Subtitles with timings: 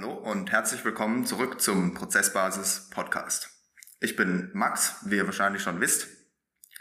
[0.00, 3.50] Hallo und herzlich willkommen zurück zum Prozessbasis Podcast.
[4.00, 6.08] Ich bin Max, wie ihr wahrscheinlich schon wisst,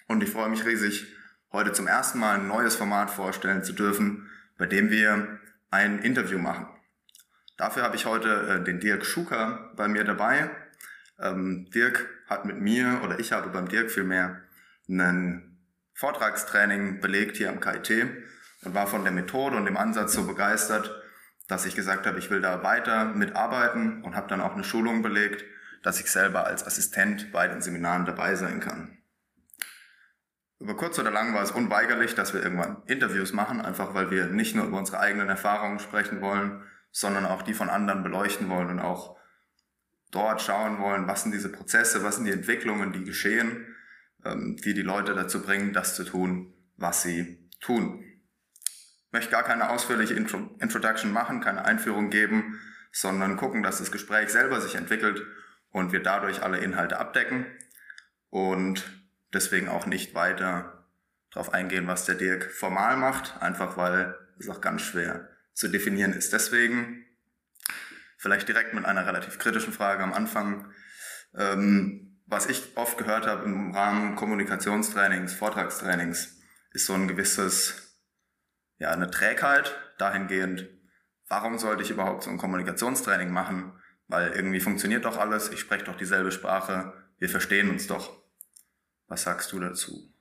[0.08, 1.06] und ich freue mich riesig,
[1.52, 5.38] heute zum ersten Mal ein neues Format vorstellen zu dürfen, bei dem wir
[5.70, 6.68] ein Interview machen.
[7.58, 10.50] Dafür habe ich heute äh, den Dirk Schuker bei mir dabei.
[11.20, 14.44] Ähm, Dirk hat mit mir, oder ich habe beim Dirk vielmehr,
[14.88, 15.60] einen
[15.94, 18.08] Vortragstraining belegt hier am KIT
[18.64, 20.99] und war von der Methode und dem Ansatz so begeistert,
[21.50, 25.02] dass ich gesagt habe, ich will da weiter mitarbeiten und habe dann auch eine Schulung
[25.02, 25.44] belegt,
[25.84, 29.00] dass ich selber als Assistent bei den Seminaren dabei sein kann.
[30.60, 34.28] Über kurz oder lang war es unweigerlich, dass wir irgendwann Interviews machen, einfach weil wir
[34.28, 38.70] nicht nur über unsere eigenen Erfahrungen sprechen wollen, sondern auch die von anderen beleuchten wollen
[38.70, 39.18] und auch
[40.12, 43.76] dort schauen wollen, was sind diese Prozesse, was sind die Entwicklungen, die geschehen,
[44.24, 48.04] ähm, die die Leute dazu bringen, das zu tun, was sie tun.
[49.12, 52.60] Möchte gar keine ausführliche Intro Introduction machen, keine Einführung geben,
[52.92, 55.26] sondern gucken, dass das Gespräch selber sich entwickelt
[55.72, 57.46] und wir dadurch alle Inhalte abdecken
[58.30, 58.84] und
[59.34, 60.86] deswegen auch nicht weiter
[61.32, 66.14] darauf eingehen, was der Dirk formal macht, einfach weil es auch ganz schwer zu definieren
[66.14, 66.34] ist.
[66.34, 67.06] Deswegen
[68.18, 70.72] vielleicht direkt mit einer relativ kritischen Frage am Anfang.
[71.36, 76.38] Ähm, was ich oft gehört habe im Rahmen Kommunikationstrainings, Vortragstrainings,
[76.74, 77.89] ist so ein gewisses,
[78.80, 80.68] ja, eine Trägheit dahingehend,
[81.28, 83.74] warum sollte ich überhaupt so ein Kommunikationstraining machen?
[84.08, 88.18] Weil irgendwie funktioniert doch alles, ich spreche doch dieselbe Sprache, wir verstehen uns doch.
[89.08, 90.12] Was sagst du dazu?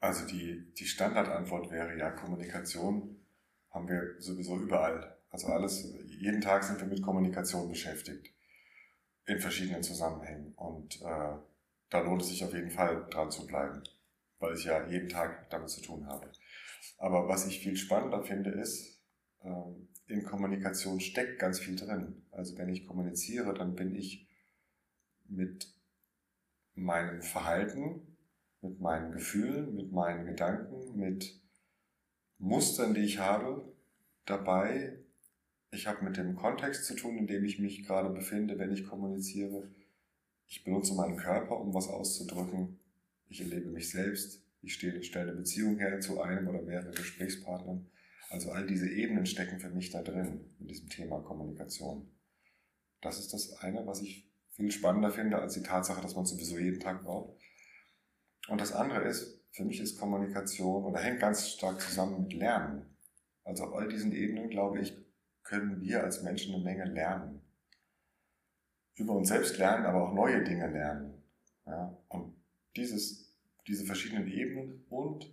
[0.00, 3.24] Also die, die Standardantwort wäre ja, Kommunikation
[3.70, 5.18] haben wir sowieso überall.
[5.30, 8.34] Also alles, jeden Tag sind wir mit Kommunikation beschäftigt.
[9.26, 10.54] In verschiedenen Zusammenhängen.
[10.54, 11.36] Und äh,
[11.90, 13.82] da lohnt es sich auf jeden Fall dran zu bleiben,
[14.38, 16.30] weil ich ja jeden Tag damit zu tun habe.
[16.98, 19.00] Aber was ich viel spannender finde, ist,
[19.42, 22.22] äh, in Kommunikation steckt ganz viel drin.
[22.30, 24.26] Also wenn ich kommuniziere, dann bin ich
[25.28, 25.72] mit
[26.74, 28.16] meinem Verhalten,
[28.62, 31.40] mit meinen Gefühlen, mit meinen Gedanken, mit
[32.38, 33.72] Mustern, die ich habe,
[34.24, 34.98] dabei.
[35.70, 38.86] Ich habe mit dem Kontext zu tun, in dem ich mich gerade befinde, wenn ich
[38.86, 39.70] kommuniziere.
[40.46, 42.78] Ich benutze meinen Körper, um was auszudrücken.
[43.28, 44.42] Ich erlebe mich selbst.
[44.62, 47.86] Ich stelle eine Beziehung her zu einem oder mehreren Gesprächspartnern.
[48.30, 52.10] Also all diese Ebenen stecken für mich da drin, in diesem Thema Kommunikation.
[53.00, 56.58] Das ist das eine, was ich viel spannender finde, als die Tatsache, dass man sowieso
[56.58, 57.38] jeden Tag braucht.
[58.48, 62.96] Und das andere ist, für mich ist Kommunikation oder hängt ganz stark zusammen mit Lernen.
[63.44, 64.96] Also auf all diesen Ebenen, glaube ich,
[65.42, 67.40] können wir als Menschen eine Menge lernen.
[68.96, 71.22] Über uns selbst lernen, aber auch neue Dinge lernen.
[71.64, 71.96] Ja?
[72.08, 72.37] Und
[72.78, 73.34] dieses,
[73.66, 75.30] diese verschiedenen Ebenen und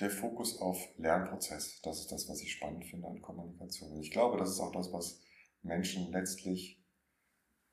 [0.00, 3.98] der Fokus auf Lernprozess, das ist das, was ich spannend finde an Kommunikation.
[4.00, 5.22] Ich glaube, das ist auch das, was
[5.62, 6.84] Menschen letztlich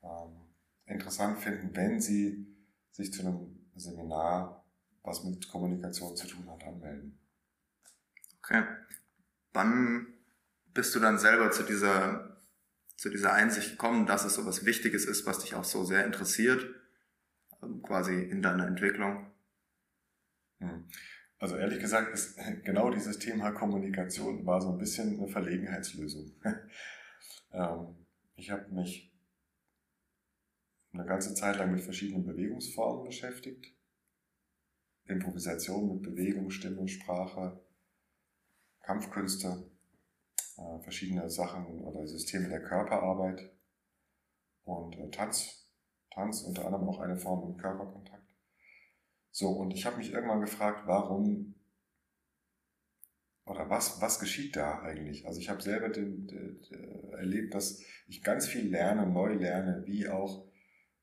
[0.02, 0.40] ähm,
[0.86, 2.46] interessant finden, wenn sie
[2.92, 4.64] sich zu einem Seminar,
[5.02, 7.18] was mit Kommunikation zu tun hat, anmelden.
[8.38, 8.64] Okay.
[9.52, 10.06] Wann
[10.72, 12.40] bist du dann selber zu dieser,
[12.96, 16.04] zu dieser Einsicht gekommen, dass es so was Wichtiges ist, was dich auch so sehr
[16.04, 16.66] interessiert,
[17.82, 19.30] quasi in deiner Entwicklung?
[20.60, 20.86] Hm.
[21.38, 26.32] Also ehrlich gesagt ist genau dieses Thema Kommunikation war so ein bisschen eine Verlegenheitslösung.
[27.52, 27.94] Ähm,
[28.34, 29.14] ich habe mich
[30.92, 33.72] eine ganze Zeit lang mit verschiedenen Bewegungsformen beschäftigt.
[35.06, 37.64] Improvisation mit Bewegung, Stimme, Sprache,
[38.82, 39.70] Kampfkünste,
[40.56, 43.52] äh, verschiedene Sachen oder Systeme der Körperarbeit
[44.64, 45.63] und äh, Tanz.
[46.14, 48.34] Tanz unter anderem auch eine Form im Körperkontakt.
[49.30, 51.54] So, und ich habe mich irgendwann gefragt, warum
[53.46, 55.26] oder was, was geschieht da eigentlich?
[55.26, 59.82] Also ich habe selber den, den, den, erlebt, dass ich ganz viel lerne, neu lerne,
[59.86, 60.46] wie auch,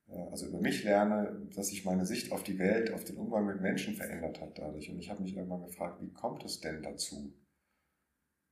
[0.08, 3.46] äh, also über mich lerne, dass sich meine Sicht auf die Welt, auf den Umgang
[3.46, 4.90] mit Menschen verändert hat dadurch.
[4.90, 7.38] Und ich habe mich irgendwann gefragt, wie kommt es denn dazu?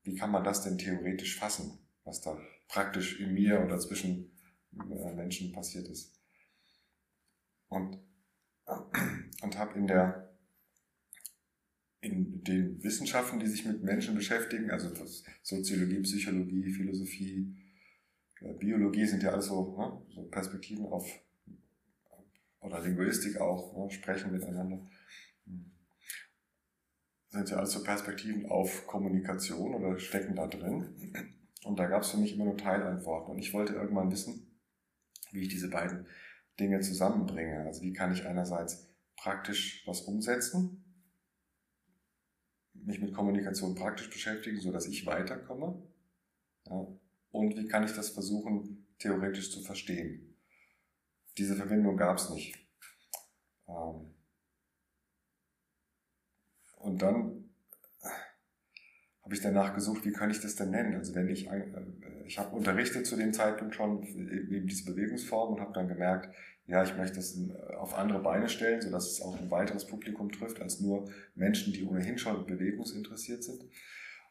[0.04, 4.32] Wie kann man das denn theoretisch fassen, was da praktisch in mir oder zwischen
[4.74, 6.19] äh, Menschen passiert ist?
[7.70, 8.00] Und
[9.42, 10.30] und habe in der
[12.02, 14.90] in den Wissenschaften, die sich mit Menschen beschäftigen, also
[15.42, 17.58] Soziologie, Psychologie, Philosophie,
[18.40, 21.06] äh, Biologie sind ja alles so, ne, so Perspektiven auf
[22.62, 24.80] oder Linguistik auch, ne, sprechen miteinander.
[27.28, 30.96] Sind ja alles so Perspektiven auf Kommunikation oder stecken da drin.
[31.66, 33.34] Und da gab es für mich immer nur Teilantworten.
[33.34, 34.48] Und ich wollte irgendwann wissen,
[35.32, 36.08] wie ich diese beiden
[36.60, 37.66] Dinge zusammenbringe.
[37.66, 40.84] Also wie kann ich einerseits praktisch was umsetzen,
[42.74, 45.82] mich mit Kommunikation praktisch beschäftigen, so dass ich weiterkomme.
[46.66, 46.88] Ja,
[47.32, 50.36] und wie kann ich das versuchen, theoretisch zu verstehen.
[51.38, 52.58] Diese Verbindung gab es nicht.
[53.68, 54.14] Ähm,
[56.78, 57.39] und dann
[59.30, 60.96] habe ich danach gesucht, wie kann ich das denn nennen?
[60.96, 61.64] Also wenn ich, äh,
[62.26, 66.34] ich habe unterrichtet zu dem Zeitpunkt schon eben diese Bewegungsform und habe dann gemerkt,
[66.66, 70.32] ja, ich möchte das äh, auf andere Beine stellen, sodass es auch ein weiteres Publikum
[70.32, 73.64] trifft, als nur Menschen, die ohnehin schon bewegungsinteressiert sind.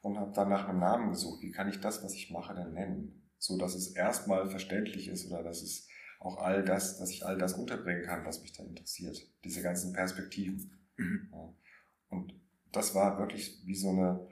[0.00, 2.72] Und habe dann nach einem Namen gesucht, wie kann ich das, was ich mache, denn
[2.72, 3.30] nennen?
[3.38, 5.86] So dass es erstmal verständlich ist oder dass es
[6.18, 9.16] auch all das, dass ich all das unterbringen kann, was mich da interessiert.
[9.44, 10.72] Diese ganzen Perspektiven.
[10.96, 11.28] Mhm.
[11.30, 11.54] Ja.
[12.08, 12.34] Und
[12.72, 14.26] das war wirklich wie so eine,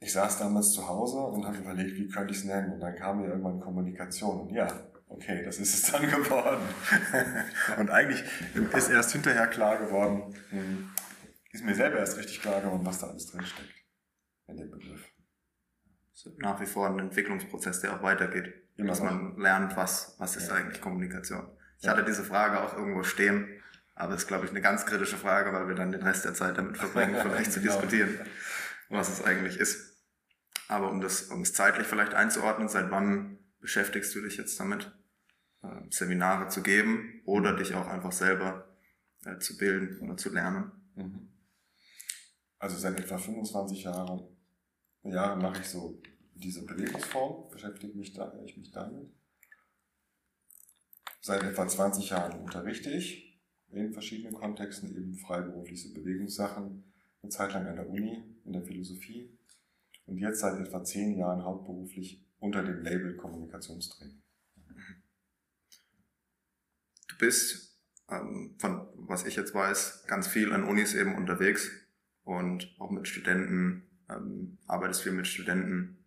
[0.00, 2.74] ich saß damals zu Hause und habe überlegt, wie könnte ich es nennen?
[2.74, 4.42] Und dann kam mir irgendwann Kommunikation.
[4.42, 4.68] Und ja,
[5.08, 6.62] okay, das ist es dann geworden.
[7.78, 8.22] und eigentlich
[8.74, 10.88] ist erst hinterher klar geworden, hm,
[11.50, 13.74] ist mir selber erst richtig klar geworden, was da alles drinsteckt
[14.46, 15.04] in dem Begriff.
[16.38, 18.52] Nach wie vor ein Entwicklungsprozess, der auch weitergeht.
[18.76, 20.54] Immer dass man lernt, was, was ist ja.
[20.54, 21.48] eigentlich Kommunikation.
[21.78, 21.92] Ich ja.
[21.92, 23.48] hatte diese Frage auch irgendwo stehen,
[23.94, 26.34] aber es ist, glaube ich, eine ganz kritische Frage, weil wir dann den Rest der
[26.34, 27.72] Zeit damit verbringen, vielleicht zu genau.
[27.72, 28.18] diskutieren
[28.88, 29.87] was es eigentlich ist.
[30.68, 34.92] Aber um das, um es zeitlich vielleicht einzuordnen, seit wann beschäftigst du dich jetzt damit,
[35.62, 38.68] äh, Seminare zu geben oder dich auch einfach selber
[39.24, 40.70] äh, zu bilden oder zu lernen?
[40.94, 41.32] Mhm.
[42.58, 44.36] Also seit etwa 25 Jahren,
[45.04, 46.00] Jahren mache ich so
[46.34, 49.10] diese Bewegungsform, beschäftige mich da, ich mich damit.
[51.20, 53.40] Seit etwa 20 Jahren unterrichte ich
[53.70, 56.92] in verschiedenen Kontexten eben freiberufliche Bewegungssachen,
[57.22, 59.37] eine Zeit lang an der Uni, in der Philosophie
[60.08, 64.22] und jetzt seit etwa zehn Jahren hauptberuflich unter dem Label Kommunikationstraining.
[67.08, 67.78] Du bist,
[68.08, 71.70] ähm, von was ich jetzt weiß, ganz viel an Unis eben unterwegs
[72.22, 76.04] und auch mit Studenten, ähm, arbeitest viel mit Studenten.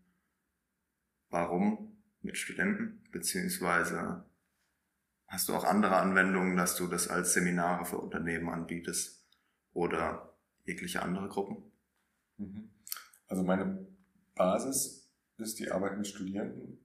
[1.30, 3.04] Warum mit Studenten?
[3.12, 4.25] Beziehungsweise
[5.27, 9.27] hast du auch andere Anwendungen, dass du das als Seminare für Unternehmen anbietest
[9.74, 10.33] oder
[10.63, 11.71] jegliche andere Gruppen?
[12.38, 12.69] Mhm.
[13.27, 13.91] Also meine
[14.36, 16.80] Basis ist die Arbeit mit Studierenden.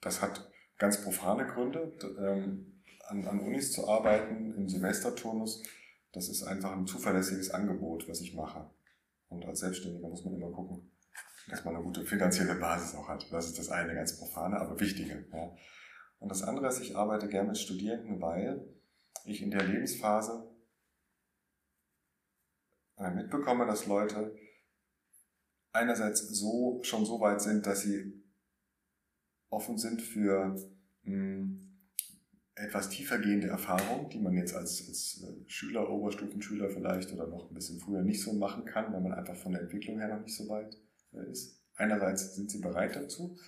[0.00, 1.92] Das hat ganz profane Gründe.
[2.18, 2.70] Ähm,
[3.10, 5.62] an, an Unis zu arbeiten im Semesterturnus,
[6.12, 8.70] das ist einfach ein zuverlässiges Angebot, was ich mache.
[9.28, 10.90] Und als Selbstständiger muss man immer gucken,
[11.48, 13.30] dass man eine gute finanzielle Basis auch hat.
[13.32, 15.26] Das ist das eine ganz profane, aber wichtige.
[15.32, 15.54] Ja.
[16.18, 18.64] Und das andere ist, ich arbeite gerne mit Studierenden, weil
[19.24, 20.48] ich in der Lebensphase
[22.96, 24.36] äh, mitbekomme, dass Leute
[25.72, 28.12] einerseits so schon so weit sind, dass sie
[29.48, 30.56] offen sind für
[31.02, 31.70] mh, hm,
[32.54, 37.54] etwas tiefergehende Erfahrungen, die man jetzt als, als äh, Schüler, Oberstufenschüler vielleicht oder noch ein
[37.54, 40.36] bisschen früher nicht so machen kann, weil man einfach von der Entwicklung her noch nicht
[40.36, 40.76] so weit
[41.12, 41.58] äh, ist.
[41.76, 43.38] Einerseits sind sie bereit dazu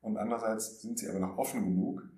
[0.00, 2.08] und andererseits sind sie aber noch offen genug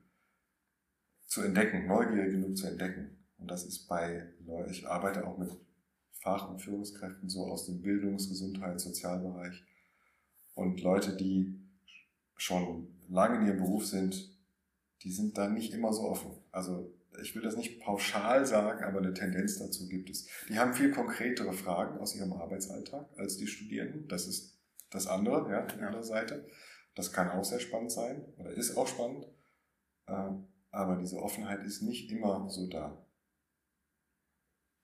[1.26, 3.24] zu entdecken, neugierig genug zu entdecken.
[3.38, 4.34] Und das ist bei,
[4.68, 5.50] ich arbeite auch mit
[6.20, 9.64] Fach- und Führungskräften so aus dem Bildungs-, Gesundheits-, Sozialbereich
[10.54, 11.58] und Leute, die
[12.36, 14.38] schon lange in ihrem Beruf sind,
[15.02, 16.32] die sind da nicht immer so offen.
[16.52, 20.28] Also ich will das nicht pauschal sagen, aber eine Tendenz dazu gibt es.
[20.48, 24.06] Die haben viel konkretere Fragen aus ihrem Arbeitsalltag als die Studierenden.
[24.08, 24.58] Das ist
[24.90, 26.46] das andere, ja, die andere Seite.
[26.94, 29.26] Das kann auch sehr spannend sein oder ist auch spannend.
[30.06, 33.04] Ähm, aber diese Offenheit ist nicht immer so da.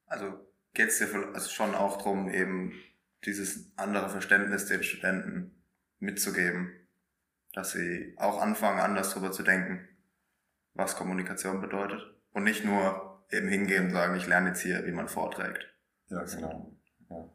[0.06, 0.45] Also
[0.76, 2.72] geht es dir also schon auch darum, eben
[3.24, 5.64] dieses andere Verständnis den Studenten
[5.98, 6.70] mitzugeben,
[7.54, 9.88] dass sie auch anfangen, anders darüber zu denken,
[10.74, 12.02] was Kommunikation bedeutet
[12.32, 15.66] und nicht nur eben hingehen und sagen, ich lerne jetzt hier, wie man vorträgt.
[16.08, 16.76] Ja, genau.
[17.08, 17.30] Ja.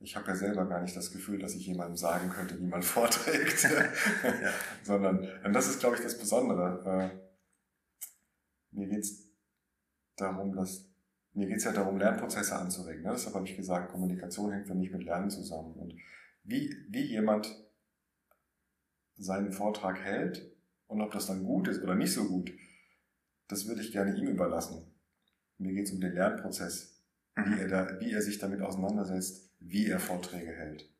[0.00, 2.82] Ich habe ja selber gar nicht das Gefühl, dass ich jemandem sagen könnte, wie man
[2.82, 3.62] vorträgt,
[4.22, 4.52] ja.
[4.82, 7.10] sondern, und das ist, glaube ich, das Besondere.
[8.70, 9.26] Mir geht es
[10.16, 10.86] darum, dass
[11.36, 13.02] mir geht es ja darum, Lernprozesse anzuregen.
[13.02, 13.10] Ne?
[13.12, 15.74] Deshalb habe ich gesagt, Kommunikation hängt für mich mit Lernen zusammen.
[15.74, 15.94] Und
[16.44, 17.54] wie, wie jemand
[19.16, 20.50] seinen Vortrag hält
[20.86, 22.52] und ob das dann gut ist oder nicht so gut,
[23.48, 24.94] das würde ich gerne ihm überlassen.
[25.58, 27.02] Mir geht es um den Lernprozess,
[27.34, 27.58] wie mhm.
[27.58, 30.90] er, da, wie er sich damit auseinandersetzt, wie er Vorträge hält.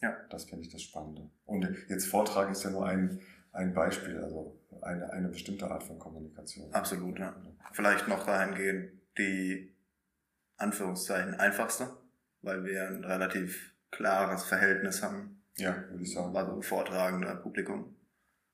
[0.00, 0.16] Ja.
[0.30, 1.30] Das finde ich das Spannende.
[1.44, 3.20] Und jetzt Vortrag ist ja nur ein,
[3.52, 6.72] ein Beispiel, also eine, eine bestimmte Art von Kommunikation.
[6.72, 7.36] Absolut, ja.
[7.72, 9.71] Vielleicht noch dahingehend, die
[10.62, 11.90] Anführungszeichen einfachste,
[12.42, 15.42] weil wir ein relativ klares Verhältnis haben.
[15.56, 16.34] Ja, würde ich sagen.
[16.34, 17.94] Also Vortragender Publikum.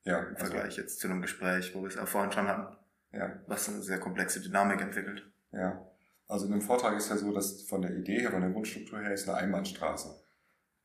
[0.03, 0.19] Ja.
[0.19, 2.75] Im Vergleich also, jetzt zu einem Gespräch, wo wir es auch vorhin schon hatten.
[3.11, 3.39] Ja.
[3.47, 5.25] Was eine sehr komplexe Dynamik entwickelt.
[5.51, 5.85] Ja.
[6.27, 8.99] Also in einem Vortrag ist ja so, dass von der Idee her, von der Grundstruktur
[8.99, 10.21] her ist eine Einbahnstraße.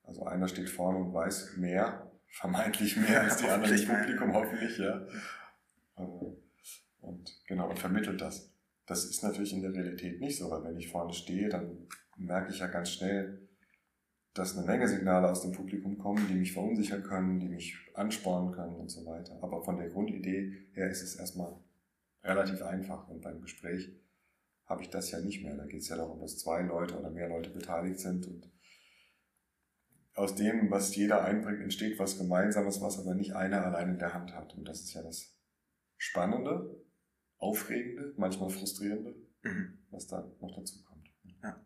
[0.05, 4.79] Also einer steht vorne und weiß mehr, vermeintlich mehr als die anderen im Publikum, hoffentlich,
[4.79, 5.07] ja.
[5.97, 6.03] Äh,
[7.03, 8.51] und genau, und vermittelt das.
[8.87, 11.87] Das ist natürlich in der Realität nicht so, weil wenn ich vorne stehe, dann
[12.17, 13.49] merke ich ja ganz schnell,
[14.35, 18.53] dass eine Menge Signale aus dem Publikum kommen, die mich verunsichern können, die mich anspornen
[18.53, 19.39] können und so weiter.
[19.41, 21.57] Aber von der Grundidee her ist es erstmal
[22.23, 23.09] relativ einfach.
[23.09, 23.91] Und beim Gespräch
[24.67, 25.57] habe ich das ja nicht mehr.
[25.57, 28.51] Da geht es ja darum, dass zwei Leute oder mehr Leute beteiligt sind und
[30.15, 34.15] aus dem, was jeder einbringt, entsteht was Gemeinsames, was aber nicht einer allein in der
[34.15, 34.55] Hand hat.
[34.55, 35.37] Und das ist ja das
[35.97, 36.77] Spannende,
[37.39, 39.79] Aufregende, manchmal Frustrierende, mhm.
[39.91, 41.11] was da noch dazu kommt.
[41.43, 41.61] Ja.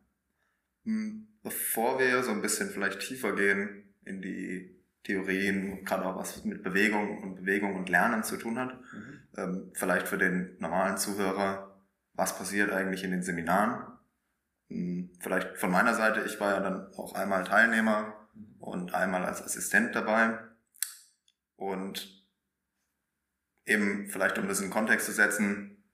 [0.85, 6.45] Hm, bevor wir so ein bisschen vielleicht tiefer gehen in die Theorien, gerade auch was
[6.45, 9.21] mit Bewegung und Bewegung und Lernen zu tun hat, mhm.
[9.37, 11.81] ähm, vielleicht für den normalen Zuhörer,
[12.15, 13.87] was passiert eigentlich in den Seminaren?
[14.69, 19.43] Hm, vielleicht von meiner Seite, ich war ja dann auch einmal Teilnehmer und einmal als
[19.43, 20.39] Assistent dabei.
[21.57, 22.18] Und
[23.69, 25.85] eben vielleicht um das in Kontext zu setzen,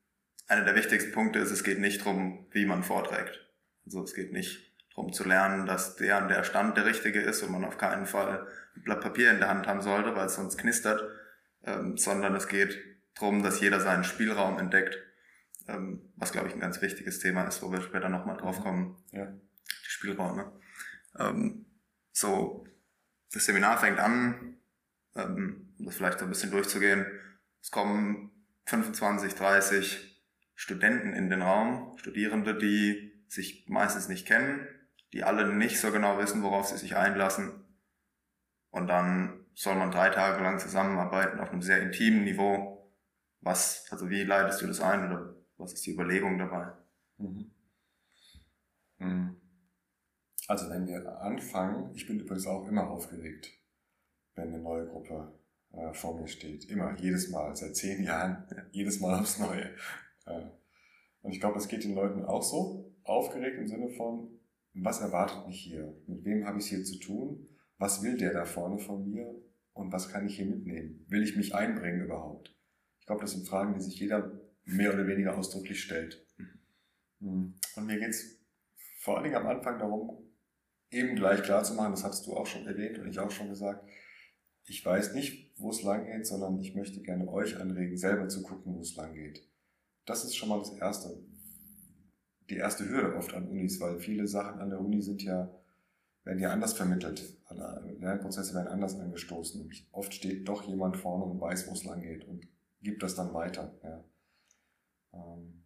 [0.47, 3.41] einer der wichtigsten Punkte ist, es geht nicht darum, wie man vorträgt.
[3.87, 7.43] Also es geht nicht darum zu lernen, dass der an der Stand der richtige ist
[7.43, 10.35] und man auf keinen Fall ein Blatt Papier in der Hand haben sollte, weil es
[10.35, 11.03] sonst knistert,
[11.65, 12.79] ähm, sondern es geht
[13.15, 14.99] darum, dass jeder seinen Spielraum entdeckt,
[15.67, 18.97] ähm, was glaube ich ein ganz wichtiges Thema ist, wo wir später nochmal drauf kommen.
[19.13, 19.27] Ja.
[19.27, 20.53] Die Spielräume.
[21.19, 21.67] Ähm,
[22.13, 22.67] so,
[23.33, 24.59] das Seminar fängt an,
[25.17, 27.07] ähm, um das vielleicht so ein bisschen durchzugehen.
[27.65, 28.31] Es kommen
[28.67, 30.23] 25, 30
[30.55, 34.69] Studenten in den Raum, Studierende, die sich meistens nicht kennen,
[35.15, 37.65] die alle nicht so genau wissen, worauf sie sich einlassen.
[38.69, 42.93] Und dann soll man drei Tage lang zusammenarbeiten auf einem sehr intimen Niveau.
[43.41, 46.71] Was, also wie leitest du das ein oder was ist die Überlegung dabei?
[47.17, 47.51] Mhm.
[48.99, 49.41] Mhm.
[50.49, 53.49] Also wenn wir anfangen, ich bin übrigens auch immer aufgeregt,
[54.35, 55.33] wenn eine neue Gruppe
[55.77, 56.65] äh, vor mir steht.
[56.71, 59.71] Immer, jedes Mal, seit zehn Jahren, jedes Mal aufs Neue.
[60.27, 60.47] Äh,
[61.23, 62.93] und ich glaube, das geht den Leuten auch so.
[63.05, 64.29] Aufgeregt im Sinne von,
[64.75, 65.95] was erwartet mich hier?
[66.07, 67.49] Mit wem habe ich es hier zu tun?
[67.79, 69.35] Was will der da vorne von mir?
[69.73, 71.05] Und was kann ich hier mitnehmen?
[71.09, 72.55] Will ich mich einbringen überhaupt?
[73.01, 76.27] Ich glaube, das sind Fragen, die sich jeder mehr oder weniger ausdrücklich stellt.
[77.19, 77.55] Mhm.
[77.77, 78.41] Und mir geht es
[79.01, 80.25] vor allen Dingen am Anfang darum,
[80.91, 83.49] eben gleich klar zu machen, das hattest du auch schon erwähnt und ich auch schon
[83.49, 83.87] gesagt,
[84.67, 88.43] ich weiß nicht, wo es lang geht, sondern ich möchte gerne euch anregen, selber zu
[88.43, 89.49] gucken, wo es lang geht.
[90.07, 91.23] Das ist schon mal das Erste.
[92.51, 95.51] Die erste Hürde oft an Unis, weil viele Sachen an der Uni sind ja,
[96.25, 97.39] werden ja anders vermittelt.
[97.51, 99.71] Lernprozesse werden anders angestoßen.
[99.93, 102.47] Oft steht doch jemand vorne und weiß, wo es lang geht und
[102.83, 103.75] gibt das dann weiter.
[103.83, 104.05] Ja.
[105.15, 105.63] Ähm,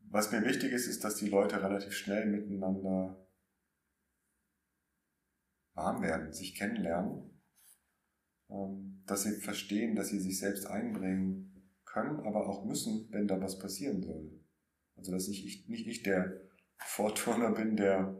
[0.00, 3.24] was mir wichtig ist, ist, dass die Leute relativ schnell miteinander
[5.74, 7.29] warm werden, sich kennenlernen,
[9.06, 11.52] dass sie verstehen, dass sie sich selbst einbringen
[11.84, 14.30] können, aber auch müssen, wenn da was passieren soll.
[14.96, 16.40] Also dass ich nicht ich der
[16.78, 18.16] Vorturner bin, der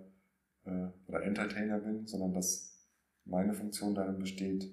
[0.65, 2.89] äh, oder Entertainer bin, sondern dass
[3.25, 4.71] meine Funktion darin besteht,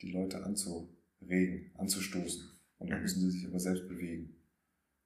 [0.00, 2.50] die Leute anzuregen, anzustoßen.
[2.78, 3.02] Und dann mhm.
[3.02, 4.36] müssen sie sich aber selbst bewegen.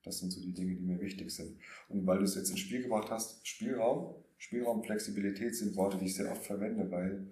[0.02, 1.58] Das sind so die Dinge, die mir wichtig sind.
[1.88, 6.06] Und weil du es jetzt ins Spiel gebracht hast, Spielraum, Spielraum, Flexibilität sind Worte, die
[6.06, 7.26] ich sehr oft verwende, weil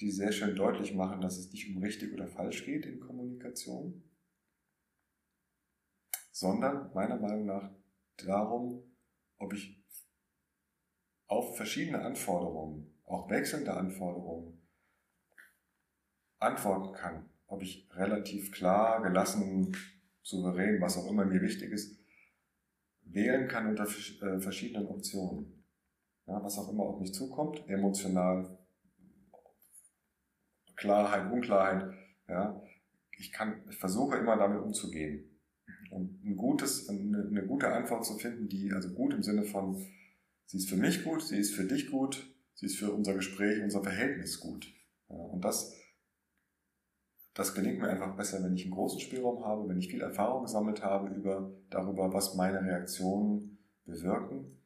[0.00, 4.02] die sehr schön deutlich machen, dass es nicht um richtig oder falsch geht in Kommunikation,
[6.30, 7.70] sondern meiner Meinung nach
[8.16, 8.82] darum,
[9.36, 9.84] ob ich
[11.26, 14.60] auf verschiedene Anforderungen, auch wechselnde Anforderungen,
[16.38, 17.30] antworten kann.
[17.46, 19.76] Ob ich relativ klar, gelassen,
[20.22, 21.98] souverän, was auch immer mir wichtig ist,
[23.02, 25.64] wählen kann unter äh, verschiedenen Optionen.
[26.26, 28.58] Ja, was auch immer auf mich zukommt, emotional,
[30.76, 31.92] Klarheit, Unklarheit.
[32.28, 32.60] Ja,
[33.18, 35.30] ich kann, ich versuche immer damit umzugehen.
[35.90, 39.86] Und ein gutes, eine, eine gute Antwort zu finden, die, also gut im Sinne von,
[40.46, 43.62] sie ist für mich gut, sie ist für dich gut, sie ist für unser Gespräch,
[43.62, 44.72] unser Verhältnis gut.
[45.08, 45.74] Ja, und das
[47.34, 50.44] das gelingt mir einfach besser, wenn ich einen großen Spielraum habe, wenn ich viel Erfahrung
[50.44, 54.56] gesammelt habe über, darüber, was meine Reaktionen bewirken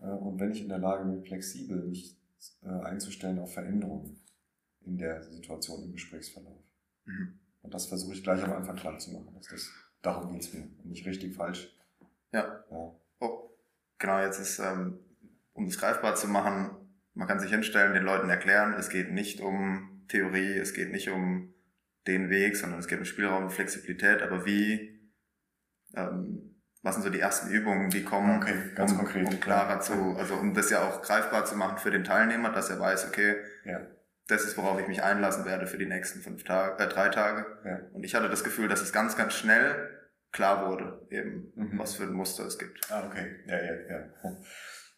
[0.00, 2.18] äh, und wenn ich in der Lage bin, flexibel mich
[2.62, 4.19] äh, einzustellen auf Veränderungen
[4.90, 6.62] in der Situation im Gesprächsverlauf.
[7.04, 7.38] Mhm.
[7.62, 9.34] Und das versuche ich gleich am Anfang klar zu machen.
[9.34, 9.70] Dass das,
[10.02, 11.74] darum geht es mir und nicht richtig falsch.
[12.32, 12.64] Ja.
[12.70, 13.00] ja.
[13.20, 13.50] Oh,
[13.98, 14.98] genau, jetzt ist, ähm,
[15.52, 16.70] um das greifbar zu machen,
[17.14, 21.10] man kann sich hinstellen, den Leuten erklären, es geht nicht um Theorie, es geht nicht
[21.10, 21.54] um
[22.06, 24.22] den Weg, sondern es geht um Spielraum und Flexibilität.
[24.22, 25.00] Aber wie
[25.94, 29.80] ähm, was sind so die ersten Übungen, die kommen, okay, ganz um, konkret, um klarer
[29.80, 33.08] zu, also um das ja auch greifbar zu machen für den Teilnehmer, dass er weiß,
[33.08, 33.80] okay, ja.
[34.30, 37.46] Das ist, worauf ich mich einlassen werde für die nächsten fünf Tage, äh, drei Tage.
[37.64, 37.80] Ja.
[37.92, 39.88] Und ich hatte das Gefühl, dass es ganz, ganz schnell
[40.32, 41.78] klar wurde, eben, Mhm.
[41.78, 42.90] was für ein Muster es gibt.
[42.90, 43.36] Ah, okay.
[43.46, 44.36] Ja, ja, ja.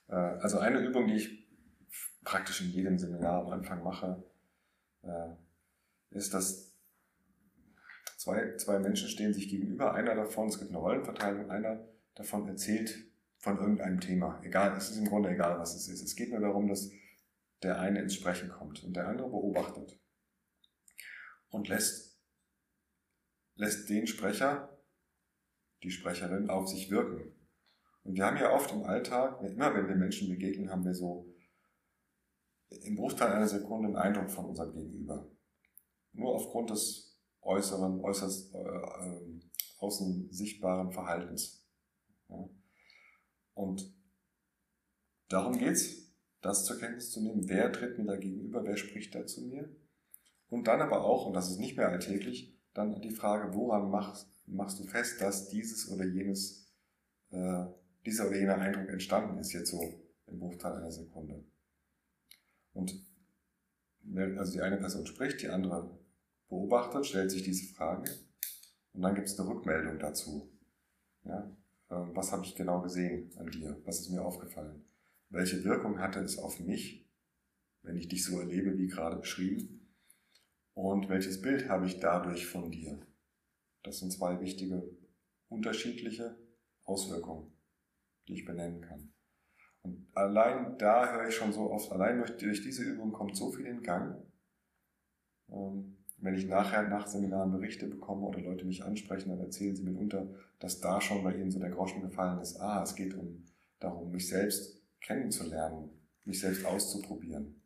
[0.09, 1.49] Äh, Also eine Übung, die ich
[2.25, 4.23] praktisch in jedem Seminar am Anfang mache,
[5.03, 6.77] äh, ist, dass
[8.19, 9.95] zwei, zwei Menschen stehen sich gegenüber.
[9.95, 12.95] Einer davon, es gibt eine Rollenverteilung, einer davon erzählt
[13.39, 14.41] von irgendeinem Thema.
[14.45, 16.03] Egal, es ist im Grunde egal, was es ist.
[16.03, 16.91] Es geht nur darum, dass
[17.63, 20.01] der eine ins Sprechen kommt und der andere beobachtet
[21.49, 22.21] und lässt,
[23.55, 24.83] lässt den Sprecher,
[25.83, 27.35] die Sprecherin auf sich wirken.
[28.03, 31.33] Und wir haben ja oft im Alltag, immer wenn wir Menschen begegnen, haben wir so
[32.69, 35.31] im Bruchteil einer Sekunde einen Eindruck von unserem Gegenüber.
[36.13, 39.41] Nur aufgrund des äußeren, äußerst äh, äh,
[39.79, 41.67] außen sichtbaren Verhaltens.
[42.29, 42.49] Ja.
[43.55, 43.95] Und
[45.29, 46.02] darum geht's,
[46.43, 49.75] das zur Kenntnis zu nehmen, wer tritt mir da gegenüber, wer spricht da zu mir.
[50.49, 54.29] Und dann aber auch, und das ist nicht mehr alltäglich, dann die Frage, woran machst,
[54.47, 56.69] machst du fest, dass dieses oder jenes,
[57.31, 57.65] äh,
[58.05, 59.81] dieser oder jener Eindruck entstanden ist, jetzt so
[60.27, 61.45] im Bruchteil einer Sekunde.
[62.75, 62.93] Und
[64.37, 65.97] also die eine Person spricht, die andere
[66.49, 68.11] beobachtet, stellt sich diese Frage
[68.93, 70.51] und dann gibt es eine Rückmeldung dazu.
[71.25, 71.57] Ja?
[71.91, 73.81] Ähm, was habe ich genau gesehen an dir?
[73.85, 74.85] Was ist mir aufgefallen?
[75.33, 77.11] Welche Wirkung hatte es auf mich,
[77.81, 79.89] wenn ich dich so erlebe, wie gerade beschrieben?
[80.75, 83.01] Und welches Bild habe ich dadurch von dir?
[83.83, 84.83] Das sind zwei wichtige,
[85.49, 86.37] unterschiedliche
[86.85, 87.51] Auswirkungen,
[88.29, 89.15] die ich benennen kann.
[89.81, 93.51] Und allein da höre ich schon so oft, allein durch, durch diese Übung kommt so
[93.51, 94.23] viel in Gang.
[95.49, 99.83] Ähm, wenn ich nachher nach Seminaren Berichte bekomme oder Leute mich ansprechen, dann erzählen sie
[99.83, 102.61] mitunter, dass da schon bei ihnen so der Groschen gefallen ist.
[102.61, 103.47] Ah, es geht um,
[103.81, 105.91] darum, mich selbst kennenzulernen,
[106.25, 107.63] mich selbst auszuprobieren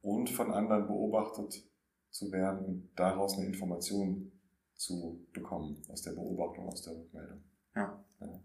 [0.00, 1.64] und von anderen beobachtet
[2.10, 4.32] zu werden und daraus eine Information
[4.74, 7.42] zu bekommen aus der Beobachtung, aus der Rückmeldung.
[7.74, 8.04] Ja.
[8.20, 8.40] ja.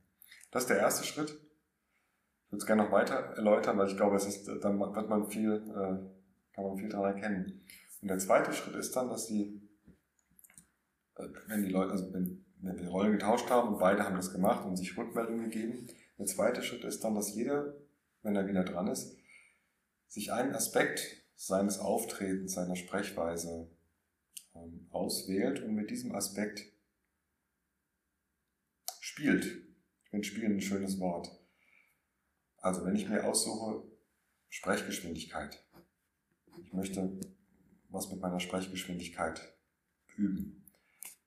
[0.52, 1.30] Das ist der erste Schritt.
[1.30, 5.30] Ich würde es gerne noch weiter erläutern, weil ich glaube, es ist, dann wird man
[5.30, 7.62] viel, äh, kann man viel daran erkennen.
[8.02, 9.62] Und der zweite Schritt ist dann, dass die,
[11.16, 14.32] äh, wenn die Leute, also wenn, wenn wir Rollen getauscht haben und beide haben das
[14.32, 17.76] gemacht und sich Rückmeldungen gegeben, der zweite Schritt ist dann, dass jeder,
[18.24, 19.18] wenn er wieder dran ist,
[20.08, 23.70] sich einen Aspekt seines Auftretens, seiner Sprechweise
[24.56, 26.64] ähm, auswählt und mit diesem Aspekt
[29.00, 29.46] spielt.
[30.04, 31.30] Ich finde Spielen ein schönes Wort.
[32.58, 33.84] Also wenn ich mir aussuche,
[34.50, 35.64] Sprechgeschwindigkeit.
[36.64, 37.20] Ich möchte
[37.90, 39.54] was mit meiner Sprechgeschwindigkeit
[40.16, 40.66] üben.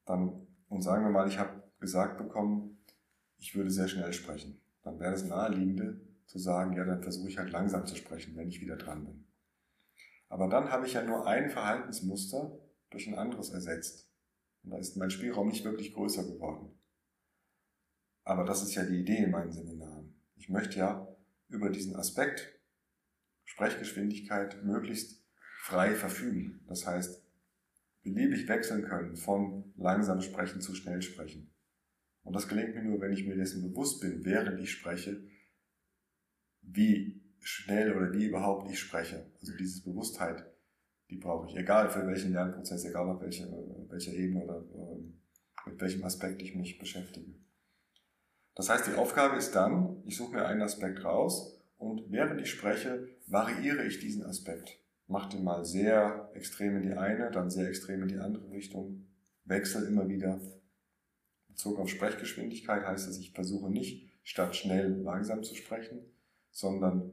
[0.05, 2.79] Dann, und sagen wir mal, ich habe gesagt bekommen,
[3.39, 4.61] ich würde sehr schnell sprechen.
[4.83, 8.49] Dann wäre das naheliegende zu sagen, ja, dann versuche ich halt langsam zu sprechen, wenn
[8.49, 9.27] ich wieder dran bin.
[10.29, 12.57] Aber dann habe ich ja nur ein Verhaltensmuster
[12.91, 14.09] durch ein anderes ersetzt.
[14.63, 16.71] Und da ist mein Spielraum nicht wirklich größer geworden.
[18.23, 20.15] Aber das ist ja die Idee in meinen Seminaren.
[20.37, 21.09] Ich möchte ja
[21.49, 22.61] über diesen Aspekt
[23.45, 25.25] Sprechgeschwindigkeit möglichst
[25.63, 26.65] frei verfügen.
[26.69, 27.25] Das heißt,
[28.05, 31.51] beliebig wechseln können von langsam sprechen zu schnell sprechen.
[32.23, 35.25] Und das gelingt mir nur, wenn ich mir dessen bewusst bin, während ich spreche,
[36.63, 39.27] wie schnell oder wie überhaupt ich spreche.
[39.41, 40.45] Also diese Bewusstheit,
[41.09, 43.47] die brauche ich, egal für welchen Lernprozess, egal auf welcher,
[43.89, 47.35] welcher Ebene oder äh, mit welchem Aspekt ich mich beschäftige.
[48.55, 52.51] Das heißt, die Aufgabe ist dann, ich suche mir einen Aspekt raus und während ich
[52.51, 54.79] spreche, variiere ich diesen Aspekt.
[55.07, 59.07] Mache den mal sehr extrem in die eine, dann sehr extrem in die andere Richtung,
[59.45, 60.41] wechsle immer wieder.
[61.49, 66.01] Bezug auf Sprechgeschwindigkeit heißt es, ich versuche nicht statt schnell langsam zu sprechen,
[66.51, 67.13] sondern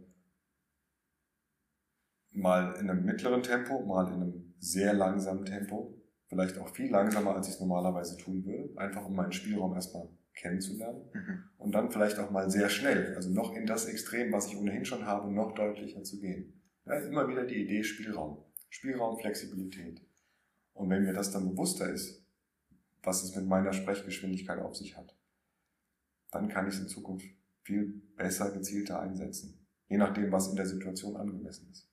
[2.32, 5.93] mal in einem mittleren Tempo, mal in einem sehr langsamen Tempo,
[6.28, 10.10] vielleicht auch viel langsamer, als ich es normalerweise tun würde, einfach um meinen Spielraum erstmal
[10.34, 11.43] kennenzulernen Mhm.
[11.58, 14.86] und dann vielleicht auch mal sehr schnell, also noch in das Extrem, was ich ohnehin
[14.86, 16.62] schon habe, noch deutlicher zu gehen.
[16.86, 20.02] Ja, immer wieder die Idee Spielraum, Spielraum, Flexibilität.
[20.73, 22.23] Und wenn mir das dann bewusster ist,
[23.02, 25.15] was es mit meiner Sprechgeschwindigkeit auf sich hat,
[26.32, 27.26] dann kann ich es in Zukunft
[27.67, 29.67] viel besser, gezielter einsetzen.
[29.89, 31.89] Je nachdem, was in der Situation angemessen ist.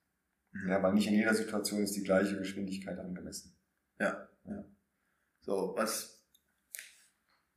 [0.52, 0.70] Mhm.
[0.70, 3.56] Ja, weil nicht in jeder Situation ist die gleiche Geschwindigkeit angemessen.
[3.98, 4.64] Ja, ja.
[5.40, 6.24] So, was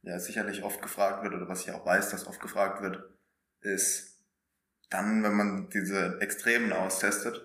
[0.02, 3.18] ja sicherlich oft gefragt wird oder was ich auch weiß, dass oft gefragt wird,
[3.62, 4.20] ist
[4.90, 7.42] dann, wenn man diese Extremen austestet,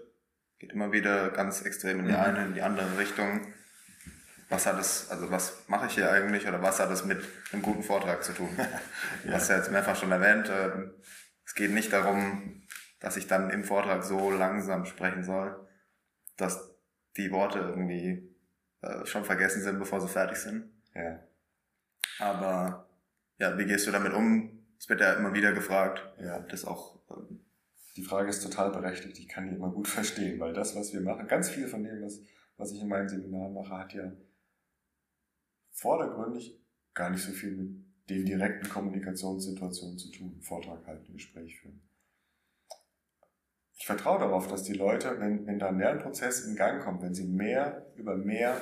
[0.59, 2.19] geht immer wieder ganz extrem in die Mhm.
[2.19, 3.53] eine, in die andere Richtung.
[4.53, 7.63] Was hat es, also was mache ich hier eigentlich oder was hat es mit einem
[7.63, 8.51] guten Vortrag zu tun?
[9.25, 10.91] Du hast ja jetzt mehrfach schon erwähnt, äh,
[11.45, 12.63] es geht nicht darum,
[13.01, 15.67] dass ich dann im Vortrag so langsam sprechen soll,
[16.37, 16.71] dass
[17.17, 18.37] die Worte irgendwie
[18.83, 20.71] äh, schon vergessen sind, bevor sie fertig sind.
[20.95, 21.21] Ja.
[22.19, 22.89] Aber
[23.39, 24.67] ja, wie gehst du damit um?
[24.79, 26.03] Es wird ja immer wieder gefragt.
[26.21, 26.41] Ja.
[26.41, 27.01] Das auch.
[27.11, 27.41] Ähm,
[27.97, 29.19] die Frage ist total berechtigt.
[29.19, 32.03] Ich kann die immer gut verstehen, weil das, was wir machen, ganz viel von dem,
[32.03, 32.21] was,
[32.57, 34.13] was ich in meinen Seminaren mache, hat ja
[35.73, 36.61] vordergründig
[36.95, 40.41] gar nicht so viel mit den direkten Kommunikationssituationen zu tun.
[40.41, 41.81] Vortrag halten, Gespräch führen.
[43.75, 47.15] Ich vertraue darauf, dass die Leute, wenn, wenn da ein Lernprozess in Gang kommt, wenn
[47.15, 48.61] sie mehr über mehr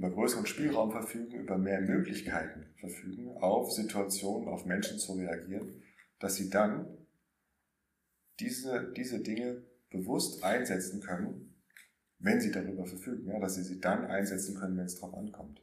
[0.00, 5.82] über größeren Spielraum verfügen, über mehr Möglichkeiten verfügen, auf Situationen, auf Menschen zu reagieren,
[6.18, 6.86] dass sie dann
[8.38, 11.54] diese, diese Dinge bewusst einsetzen können,
[12.18, 15.60] wenn sie darüber verfügen, ja, dass sie sie dann einsetzen können, wenn es drauf ankommt.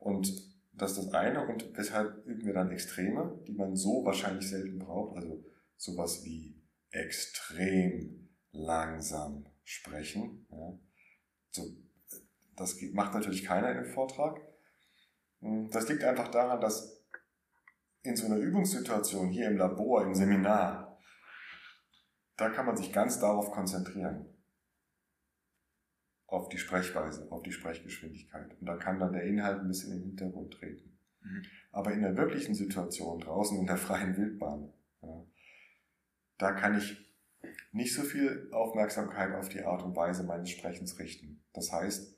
[0.00, 0.28] Und
[0.72, 4.78] das ist das eine und weshalb üben wir dann Extreme, die man so wahrscheinlich selten
[4.78, 5.44] braucht, also
[5.76, 6.60] sowas wie
[6.90, 10.78] extrem langsam sprechen, ja,
[11.50, 11.64] so
[12.56, 14.38] das macht natürlich keiner in einem Vortrag.
[15.40, 17.02] Hm, das liegt einfach daran, dass
[18.02, 20.98] in so einer Übungssituation hier im Labor, im Seminar,
[22.36, 24.26] da kann man sich ganz darauf konzentrieren.
[26.30, 28.56] Auf die Sprechweise, auf die Sprechgeschwindigkeit.
[28.60, 30.96] Und da kann dann der Inhalt ein bisschen in den Hintergrund treten.
[31.22, 31.42] Mhm.
[31.72, 35.24] Aber in der wirklichen Situation, draußen in der freien Wildbahn, ja,
[36.38, 37.10] da kann ich
[37.72, 41.42] nicht so viel Aufmerksamkeit auf die Art und Weise meines Sprechens richten.
[41.52, 42.16] Das heißt,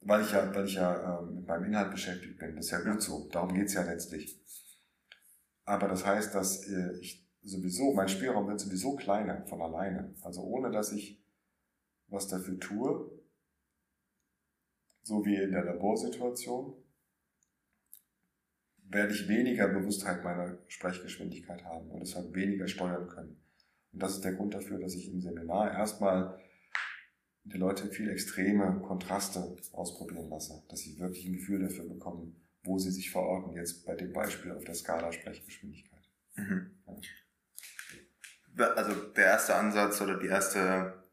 [0.00, 2.56] weil ich ja, weil ich ja ähm, mit meinem Inhalt beschäftigt bin.
[2.56, 3.28] Das ist ja gut so.
[3.30, 4.40] Darum geht's ja letztlich.
[5.64, 10.14] Aber das heißt, dass äh, ich sowieso, mein Spielraum wird sowieso kleiner von alleine.
[10.22, 11.22] Also ohne dass ich
[12.08, 13.10] was dafür tue,
[15.06, 16.74] so wie in der Laborsituation,
[18.88, 23.40] werde ich weniger Bewusstheit meiner Sprechgeschwindigkeit haben und deshalb weniger steuern können.
[23.92, 26.40] Und das ist der Grund dafür, dass ich im Seminar erstmal
[27.44, 32.76] die Leute viel extreme Kontraste ausprobieren lasse, dass sie wirklich ein Gefühl dafür bekommen, wo
[32.80, 36.02] sie sich verorten, jetzt bei dem Beispiel auf der Skala Sprechgeschwindigkeit.
[36.34, 36.72] Mhm.
[38.56, 38.66] Ja.
[38.74, 41.04] Also der erste Ansatz oder die erste,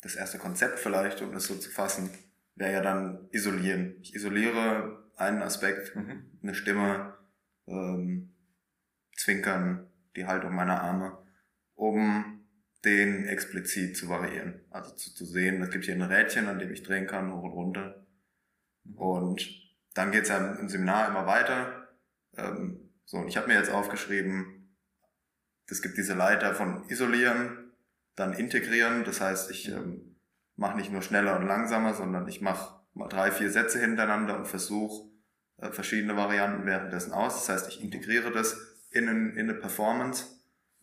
[0.00, 2.10] das erste Konzept vielleicht, um das so zu fassen,
[2.54, 3.96] wäre ja dann isolieren.
[4.00, 6.30] Ich isoliere einen Aspekt, mhm.
[6.42, 7.14] eine Stimme,
[7.66, 8.34] ähm,
[9.16, 9.86] Zwinkern,
[10.16, 11.18] die Haltung meiner Arme,
[11.74, 12.40] um
[12.84, 14.60] den explizit zu variieren.
[14.70, 17.44] Also zu, zu sehen, es gibt hier ein Rädchen, an dem ich drehen kann, hoch
[17.44, 18.06] und runter.
[18.96, 19.48] Und
[19.94, 21.88] dann geht's ja im Seminar immer weiter.
[22.36, 24.76] Ähm, so, und ich habe mir jetzt aufgeschrieben,
[25.66, 27.72] es gibt diese Leiter von isolieren,
[28.16, 29.04] dann integrieren.
[29.04, 30.11] Das heißt, ich ähm,
[30.56, 34.46] mache nicht nur schneller und langsamer, sondern ich mache mal drei, vier Sätze hintereinander und
[34.46, 35.08] versuche
[35.58, 37.34] äh, verschiedene Varianten währenddessen aus.
[37.34, 38.56] Das heißt, ich integriere das
[38.90, 40.26] in, in eine Performance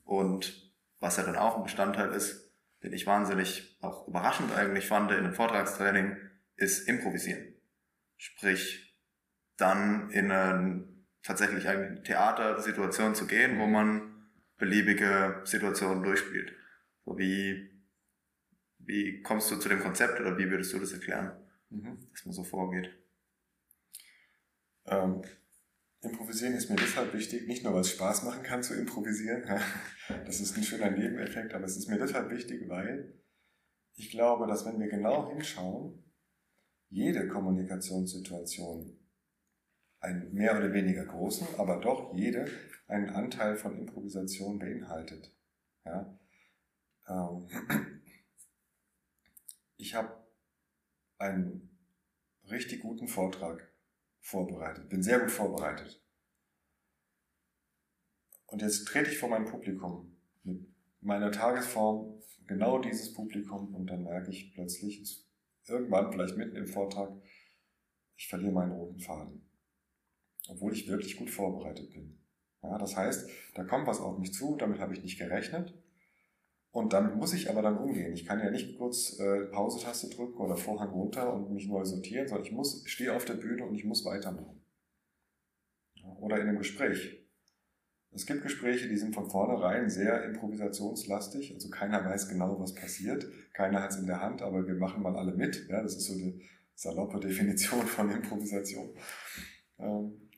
[0.04, 2.52] und was ja dann auch ein Bestandteil ist,
[2.84, 6.18] den ich wahnsinnig auch überraschend eigentlich fand in einem Vortragstraining,
[6.56, 7.56] ist improvisieren.
[8.18, 8.98] Sprich,
[9.58, 10.88] dann in eine
[11.24, 16.54] tatsächlich eine Theatersituation zu gehen, wo man beliebige Situationen durchspielt.
[17.06, 17.79] So wie,
[18.90, 21.32] wie kommst du zu dem Konzept oder wie würdest du das erklären,
[21.70, 22.10] mhm.
[22.12, 22.90] dass man so vorgeht?
[24.88, 25.22] Ähm,
[26.02, 29.44] Improvisieren ist mir deshalb wichtig, nicht nur weil es Spaß machen kann zu improvisieren,
[30.26, 33.14] das ist ein schöner Nebeneffekt, aber es ist mir deshalb wichtig, weil
[33.96, 36.02] ich glaube, dass wenn wir genau hinschauen,
[36.88, 38.98] jede Kommunikationssituation
[40.00, 42.46] einen mehr oder weniger großen, aber doch jede
[42.88, 45.36] einen Anteil von Improvisation beinhaltet.
[45.86, 46.18] Ja?
[47.10, 47.48] Ähm,
[49.80, 50.14] ich habe
[51.18, 51.70] einen
[52.50, 53.74] richtig guten Vortrag
[54.20, 56.04] vorbereitet, bin sehr gut vorbereitet.
[58.46, 60.68] Und jetzt trete ich vor mein Publikum mit
[61.00, 65.26] meiner Tagesform, genau dieses Publikum, und dann merke ich plötzlich,
[65.66, 67.14] irgendwann, vielleicht mitten im Vortrag,
[68.18, 69.50] ich verliere meinen roten Faden.
[70.50, 72.20] Obwohl ich wirklich gut vorbereitet bin.
[72.64, 75.74] Ja, das heißt, da kommt was auf mich zu, damit habe ich nicht gerechnet.
[76.72, 78.14] Und damit muss ich aber dann umgehen.
[78.14, 82.28] Ich kann ja nicht kurz äh, Pause-Taste drücken oder Vorhang runter und mich neu sortieren,
[82.28, 84.62] sondern ich muss, stehe auf der Bühne und ich muss weitermachen.
[86.20, 87.20] Oder in einem Gespräch.
[88.12, 93.28] Es gibt Gespräche, die sind von vornherein sehr improvisationslastig, also keiner weiß genau, was passiert,
[93.54, 95.68] keiner hat es in der Hand, aber wir machen mal alle mit.
[95.70, 96.40] Ja, das ist so eine
[96.74, 98.90] saloppe Definition von Improvisation.
[99.78, 100.30] Ähm,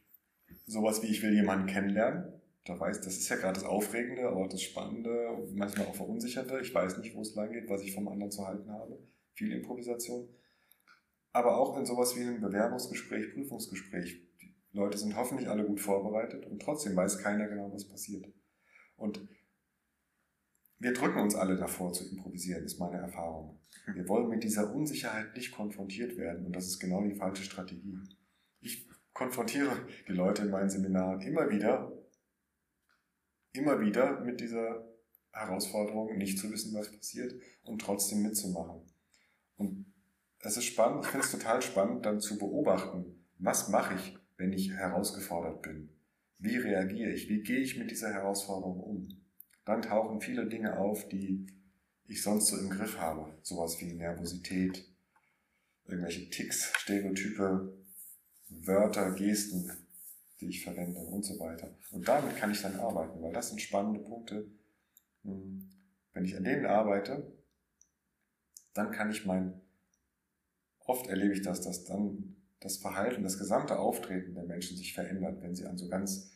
[0.66, 4.38] sowas wie ich will jemanden kennenlernen, da weiß, das ist ja gerade das Aufregende, aber
[4.38, 6.60] auch das Spannende, manchmal auch Verunsicherte.
[6.62, 9.00] Ich weiß nicht, wo es lang geht, was ich vom anderen zu halten habe.
[9.34, 10.30] Viel Improvisation.
[11.34, 14.22] aber auch in sowas wie einem Bewerbungsgespräch, Prüfungsgespräch.
[14.40, 18.26] Die Leute sind hoffentlich alle gut vorbereitet und trotzdem weiß keiner genau, was passiert.
[18.98, 19.28] Und
[20.80, 23.60] wir drücken uns alle davor zu improvisieren, ist meine Erfahrung.
[23.94, 27.98] Wir wollen mit dieser Unsicherheit nicht konfrontiert werden und das ist genau die falsche Strategie.
[28.60, 31.92] Ich konfrontiere die Leute in meinen Seminaren immer wieder,
[33.54, 34.88] immer wieder mit dieser
[35.32, 37.34] Herausforderung, nicht zu wissen, was passiert
[37.64, 38.82] und trotzdem mitzumachen.
[39.58, 39.86] Und
[40.40, 44.54] es ist spannend, ich finde es total spannend, dann zu beobachten, was mache ich, wenn
[44.54, 45.90] ich herausgefordert bin?
[46.38, 47.30] Wie reagiere ich?
[47.30, 49.22] Wie gehe ich mit dieser Herausforderung um?
[49.66, 51.46] Dann tauchen viele Dinge auf, die
[52.08, 53.38] ich sonst so im Griff habe.
[53.44, 54.84] Sowas wie Nervosität,
[55.86, 57.78] irgendwelche Ticks, Stereotype,
[58.50, 59.81] Wörter, Gesten,
[60.42, 61.74] die ich verwende und so weiter.
[61.92, 64.48] Und damit kann ich dann arbeiten, weil das sind spannende Punkte.
[65.24, 65.70] Hm,
[66.14, 67.32] wenn ich an denen arbeite,
[68.74, 69.62] dann kann ich mein,
[70.80, 75.42] oft erlebe ich das, dass dann das Verhalten, das gesamte Auftreten der Menschen sich verändert,
[75.42, 76.32] wenn sie an so ganz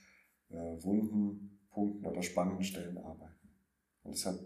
[0.50, 3.50] äh, wunden Punkten oder spannenden Stellen arbeiten.
[4.04, 4.40] Und deshalb,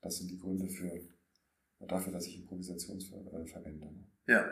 [0.00, 1.00] das sind die Gründe für,
[1.86, 3.86] dafür, dass ich Improvisation äh, verwende.
[3.86, 4.06] Ne?
[4.26, 4.48] Ja,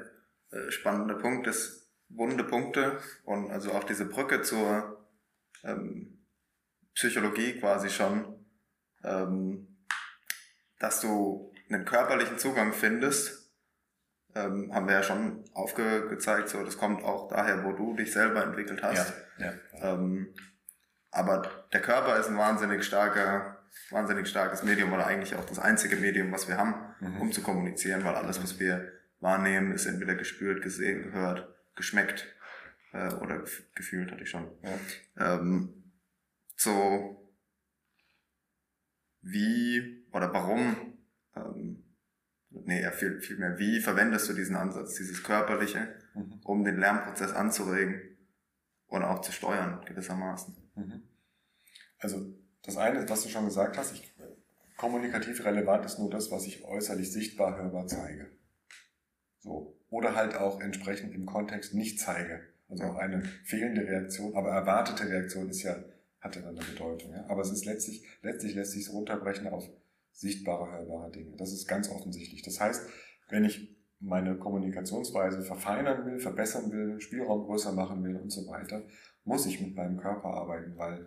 [0.51, 1.82] äh, spannender Punkt ist
[2.15, 5.07] wunde Punkte und also auch diese Brücke zur
[5.65, 6.27] ähm,
[6.95, 8.47] Psychologie quasi schon,
[9.05, 9.79] ähm,
[10.79, 13.51] dass du einen körperlichen Zugang findest,
[14.35, 18.43] ähm, haben wir ja schon aufgezeigt, so das kommt auch daher, wo du dich selber
[18.43, 19.13] entwickelt hast.
[19.39, 19.95] Ja, ja.
[19.95, 20.35] Ähm,
[21.11, 23.59] aber der Körper ist ein wahnsinnig starker,
[23.91, 27.21] wahnsinnig starkes Medium oder eigentlich auch das einzige Medium, was wir haben, mhm.
[27.21, 32.27] um zu kommunizieren, weil alles, was wir wahrnehmen, ist entweder gespürt, gesehen, gehört, geschmeckt
[32.93, 34.49] äh, oder gefühlt hatte ich schon.
[34.63, 35.35] Ja.
[35.35, 35.93] Ähm,
[36.57, 37.23] so
[39.23, 40.99] wie oder warum,
[41.37, 41.85] ähm,
[42.51, 46.41] nee, viel, viel mehr, wie verwendest du diesen Ansatz, dieses Körperliche, mhm.
[46.45, 48.01] um den Lernprozess anzuregen
[48.87, 50.57] und auch zu steuern gewissermaßen?
[50.75, 51.03] Mhm.
[51.99, 54.15] Also das eine, was du schon gesagt hast, ich,
[54.77, 58.31] kommunikativ relevant ist nur das, was ich äußerlich sichtbar hörbar zeige.
[59.39, 59.79] So.
[59.93, 62.41] Oder halt auch entsprechend im Kontext nicht zeige.
[62.71, 65.77] Also auch eine fehlende Reaktion, aber erwartete Reaktion ist ja,
[66.19, 67.13] hat ja dann eine Bedeutung.
[67.13, 67.27] Ja?
[67.29, 69.69] Aber es ist letztlich, letztlich lässt sich es runterbrechen auf
[70.11, 71.37] sichtbare, hörbare Dinge.
[71.37, 72.41] Das ist ganz offensichtlich.
[72.41, 72.89] Das heißt,
[73.29, 78.83] wenn ich meine Kommunikationsweise verfeinern will, verbessern will, Spielraum größer machen will und so weiter,
[79.25, 81.07] muss ich mit meinem Körper arbeiten, weil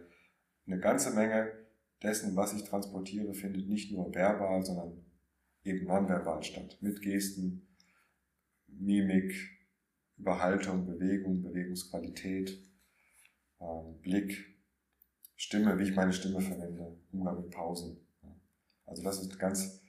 [0.67, 1.51] eine ganze Menge
[2.03, 5.03] dessen, was ich transportiere, findet nicht nur verbal, sondern
[5.63, 6.77] eben nonverbal statt.
[6.81, 7.67] Mit Gesten,
[8.79, 9.33] Mimik,
[10.17, 12.57] Überhaltung, Bewegung, Bewegungsqualität,
[13.59, 14.55] ähm, Blick,
[15.35, 18.05] Stimme, wie ich meine Stimme verwende, Umgang mit Pausen.
[18.85, 19.81] Also das ist ein ganz,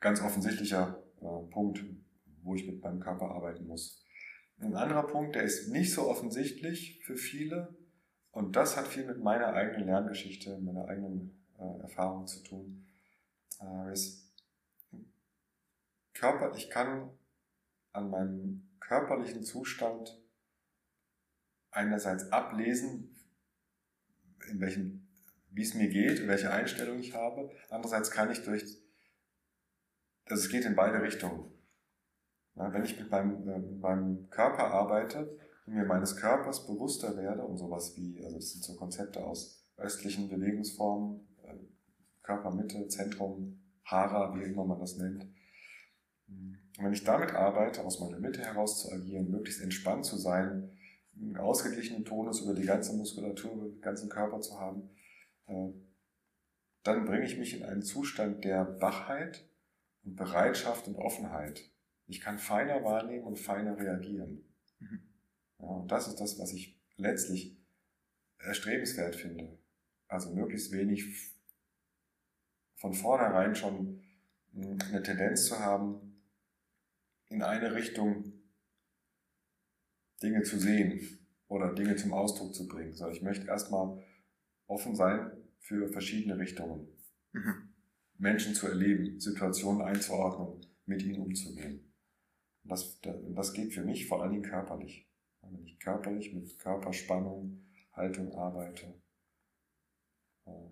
[0.00, 1.84] ganz offensichtlicher äh, Punkt,
[2.42, 4.04] wo ich mit meinem Körper arbeiten muss.
[4.58, 7.76] Ein anderer Punkt, der ist nicht so offensichtlich für viele
[8.30, 12.86] und das hat viel mit meiner eigenen Lerngeschichte, meiner eigenen äh, Erfahrung zu tun.
[13.60, 14.32] Äh, ist
[16.14, 17.10] Körper, ich kann
[17.92, 20.20] an meinem körperlichen Zustand
[21.70, 23.16] einerseits ablesen,
[24.50, 25.08] in welchem,
[25.50, 27.50] wie es mir geht, welche Einstellung ich habe.
[27.70, 28.62] Andererseits kann ich durch,
[30.24, 31.52] also es geht in beide Richtungen.
[32.54, 37.16] Ja, wenn ich mit meinem, äh, mit meinem Körper arbeite und mir meines Körpers bewusster
[37.16, 41.54] werde und sowas wie, also das sind so Konzepte aus östlichen Bewegungsformen, äh,
[42.22, 45.26] Körpermitte, Zentrum, Hara, wie immer man das nennt.
[46.78, 50.70] Und wenn ich damit arbeite, aus meiner Mitte heraus zu agieren, möglichst entspannt zu sein,
[51.14, 54.90] einen ausgeglichenen Tonus über die ganze Muskulatur, über den ganzen Körper zu haben,
[55.46, 55.68] äh,
[56.82, 59.46] dann bringe ich mich in einen Zustand der Wachheit
[60.04, 61.70] und Bereitschaft und Offenheit.
[62.06, 64.44] Ich kann feiner wahrnehmen und feiner reagieren.
[64.78, 65.02] Mhm.
[65.58, 67.56] Ja, und das ist das, was ich letztlich
[68.38, 69.58] erstrebenswert finde.
[70.08, 71.04] Also möglichst wenig
[72.76, 74.02] von vornherein schon
[74.52, 76.11] hm, eine Tendenz zu haben,
[77.32, 78.32] in eine Richtung
[80.22, 84.02] Dinge zu sehen oder Dinge zum Ausdruck zu bringen, sondern ich möchte erstmal
[84.66, 86.88] offen sein für verschiedene Richtungen.
[87.32, 87.74] Mhm.
[88.18, 91.92] Menschen zu erleben, Situationen einzuordnen, mit ihnen umzugehen.
[92.64, 95.08] Das, das geht für mich vor allen Dingen körperlich.
[95.40, 99.02] Wenn ich körperlich mit Körperspannung, Haltung arbeite,
[100.46, 100.70] äh,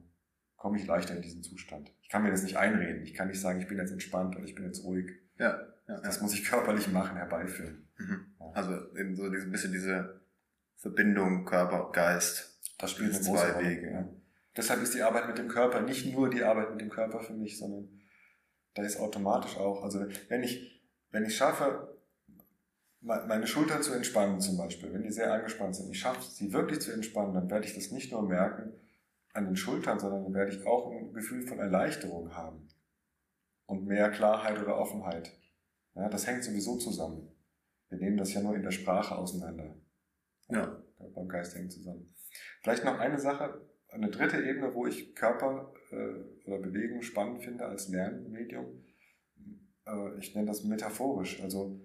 [0.56, 1.92] komme ich leichter in diesen Zustand.
[2.02, 3.02] Ich kann mir das nicht einreden.
[3.02, 5.10] Ich kann nicht sagen, ich bin jetzt entspannt und ich bin jetzt ruhig.
[5.38, 7.88] Ja, ja das muss ich körperlich machen, herbeiführen.
[7.98, 8.34] Mhm.
[8.54, 10.20] Also eben so ein bisschen diese
[10.76, 12.58] Verbindung Körper, Geist.
[12.78, 13.68] Das spielt zwei Rolle.
[13.68, 13.90] Wege.
[13.90, 14.08] Ja.
[14.56, 17.34] Deshalb ist die Arbeit mit dem Körper nicht nur die Arbeit mit dem Körper für
[17.34, 17.88] mich, sondern
[18.74, 21.98] da ist automatisch auch, also wenn ich, wenn ich schaffe,
[23.00, 26.80] meine Schultern zu entspannen zum Beispiel, wenn die sehr angespannt sind, ich schaffe sie wirklich
[26.80, 28.72] zu entspannen, dann werde ich das nicht nur merken
[29.32, 32.68] an den Schultern, sondern dann werde ich auch ein Gefühl von Erleichterung haben
[33.66, 35.32] und mehr Klarheit oder Offenheit.
[35.94, 37.28] Ja, das hängt sowieso zusammen.
[37.88, 39.76] Wir nehmen das ja nur in der Sprache auseinander.
[40.48, 40.82] Ja.
[40.96, 42.14] Körper und Geist hängen zusammen.
[42.62, 47.66] Vielleicht noch eine Sache, eine dritte Ebene, wo ich Körper äh, oder Bewegung spannend finde
[47.66, 48.84] als Lernmedium.
[49.86, 51.42] Äh, ich nenne das metaphorisch.
[51.42, 51.80] Also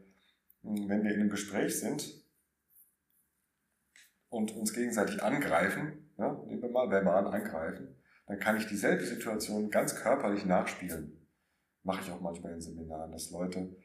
[0.62, 2.24] wenn wir in einem Gespräch sind
[4.30, 7.96] und uns gegenseitig angreifen, ja, nehmen wir mal verbal angreifen,
[8.28, 11.28] dann kann ich dieselbe Situation ganz körperlich nachspielen.
[11.84, 13.76] Mache ich auch manchmal in Seminaren, dass Leute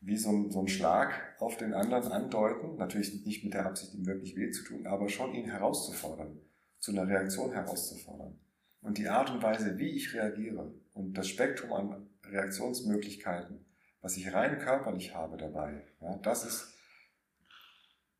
[0.00, 3.94] wie so ein, so ein Schlag auf den anderen andeuten, natürlich nicht mit der Absicht,
[3.94, 6.40] ihm wirklich weh zu tun, aber schon ihn herauszufordern,
[6.78, 8.38] zu einer Reaktion herauszufordern.
[8.80, 13.66] Und die Art und Weise, wie ich reagiere und das Spektrum an Reaktionsmöglichkeiten,
[14.00, 16.74] was ich rein körperlich habe dabei, ja, das ist,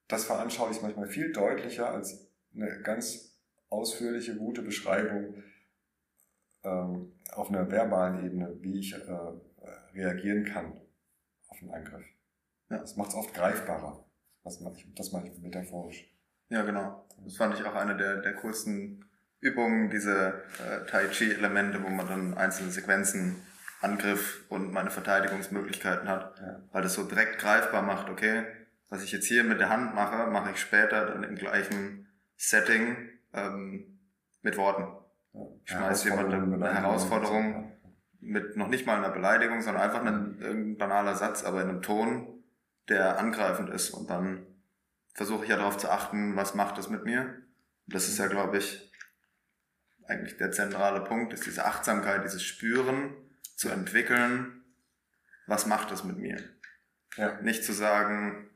[0.07, 3.38] das veranschauliche ich manchmal viel deutlicher als eine ganz
[3.70, 5.42] ausführliche, gute Beschreibung
[6.62, 9.33] ähm, auf einer verbalen Ebene, wie ich äh,
[9.94, 10.81] reagieren kann
[11.48, 12.07] auf einen Angriff.
[12.70, 12.79] Ja.
[12.79, 14.05] Das macht es oft greifbarer.
[14.44, 16.09] Das mache ich, das mache ich metaphorisch.
[16.48, 17.07] Ja, genau.
[17.24, 19.05] Das fand ich auch eine der, der kurzen
[19.40, 23.37] Übungen, diese äh, Tai Chi-Elemente, wo man dann einzelne Sequenzen,
[23.81, 26.61] Angriff und meine Verteidigungsmöglichkeiten hat, ja.
[26.70, 28.44] weil das so direkt greifbar macht, okay,
[28.90, 32.96] was ich jetzt hier mit der Hand mache, mache ich später dann im gleichen Setting
[33.33, 34.00] ähm,
[34.42, 34.83] mit Worten.
[35.33, 35.40] Ja.
[35.64, 37.72] Ich schmeiße jemandem eine Herausforderung
[38.21, 41.83] mit noch nicht mal einer Beleidigung, sondern einfach ein, ein banaler Satz, aber in einem
[41.83, 42.45] Ton,
[42.89, 43.91] der angreifend ist.
[43.91, 44.47] Und dann
[45.15, 47.43] versuche ich ja darauf zu achten, was macht das mit mir.
[47.87, 48.93] Das ist ja, glaube ich,
[50.07, 53.15] eigentlich der zentrale Punkt, ist diese Achtsamkeit, dieses Spüren
[53.57, 54.65] zu entwickeln.
[55.47, 56.43] Was macht das mit mir?
[57.17, 57.41] Ja.
[57.43, 58.51] Nicht zu sagen,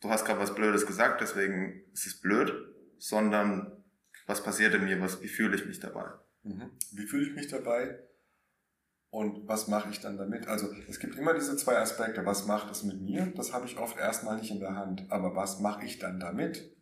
[0.00, 2.52] du hast gerade was Blödes gesagt, deswegen ist es blöd,
[2.98, 3.84] sondern
[4.26, 6.10] was passiert in mir, was, wie fühle ich mich dabei?
[6.42, 6.70] Mhm.
[6.92, 7.98] Wie fühle ich mich dabei?
[9.16, 10.46] Und was mache ich dann damit?
[10.46, 12.26] Also es gibt immer diese zwei Aspekte.
[12.26, 13.32] Was macht es mit mir?
[13.34, 15.06] Das habe ich oft erstmal nicht in der Hand.
[15.08, 16.76] Aber was mache ich dann damit?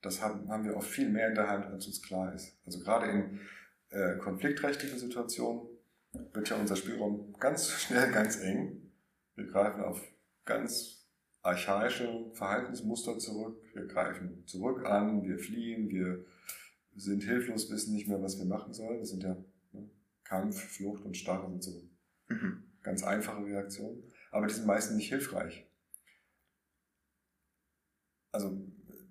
[0.00, 2.56] Das haben, wir oft viel mehr in der Hand, als uns klar ist.
[2.64, 3.40] Also gerade in
[3.88, 5.66] äh, konfliktrechtlichen Situationen
[6.32, 8.92] wird ja unser Spielraum ganz schnell ganz eng.
[9.34, 10.00] Wir greifen auf
[10.44, 11.08] ganz
[11.42, 13.60] archaische Verhaltensmuster zurück.
[13.74, 16.24] Wir greifen zurück an, wir fliehen, wir
[16.94, 19.00] sind hilflos, wissen nicht mehr, was wir machen sollen.
[19.00, 19.36] Das sind ja
[20.28, 21.88] Kampf, Flucht und Starre sind so
[22.28, 22.64] mhm.
[22.82, 25.66] ganz einfache Reaktionen, aber die sind meistens nicht hilfreich.
[28.30, 28.60] Also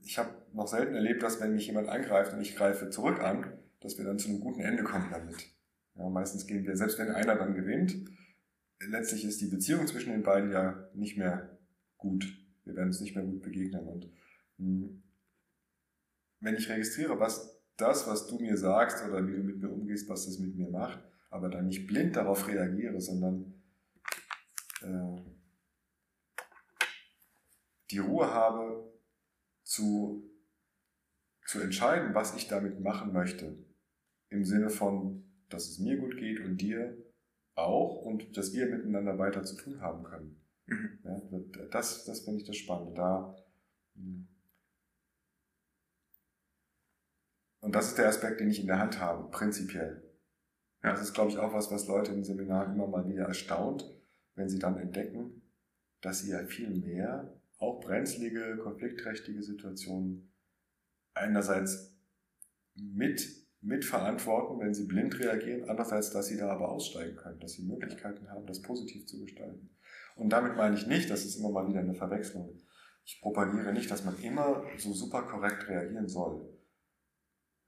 [0.03, 3.58] ich habe noch selten erlebt, dass wenn mich jemand angreift und ich greife zurück an,
[3.80, 5.38] dass wir dann zu einem guten Ende kommen damit.
[5.95, 7.95] Ja, meistens gehen wir, selbst wenn einer dann gewinnt,
[8.80, 11.58] letztlich ist die Beziehung zwischen den beiden ja nicht mehr
[11.97, 12.25] gut.
[12.63, 13.88] Wir werden uns nicht mehr gut begegnen.
[13.88, 14.06] Und
[14.58, 15.03] mh, hm,
[16.41, 20.09] wenn ich registriere, was das, was du mir sagst oder wie du mit mir umgehst,
[20.09, 23.53] was das mit mir macht, aber dann nicht blind darauf reagiere, sondern
[24.81, 25.21] äh,
[27.91, 28.91] die Ruhe habe
[29.63, 30.29] zu,
[31.45, 33.57] zu entscheiden, was ich damit machen möchte.
[34.29, 36.97] Im Sinne von, dass es mir gut geht und dir
[37.55, 40.41] auch und dass wir miteinander weiter zu tun haben können.
[40.65, 40.99] Mhm.
[41.03, 42.93] Ja, das das finde ich das Spannende.
[42.93, 43.35] Da,
[43.95, 44.27] hm,
[47.67, 50.01] Und das ist der Aspekt, den ich in der Hand habe, prinzipiell.
[50.84, 50.91] Ja.
[50.91, 53.93] Das ist, glaube ich, auch was, was Leute im Seminar immer mal wieder erstaunt,
[54.36, 55.41] wenn sie dann entdecken,
[55.99, 60.32] dass sie ja viel mehr auch brenzlige, konfliktträchtige Situationen
[61.13, 61.93] einerseits
[62.73, 63.27] mit,
[63.60, 68.30] mitverantworten, wenn sie blind reagieren, andererseits, dass sie da aber aussteigen können, dass sie Möglichkeiten
[68.30, 69.71] haben, das positiv zu gestalten.
[70.15, 72.58] Und damit meine ich nicht, das ist immer mal wieder eine Verwechslung.
[73.03, 76.57] Ich propagiere nicht, dass man immer so super korrekt reagieren soll.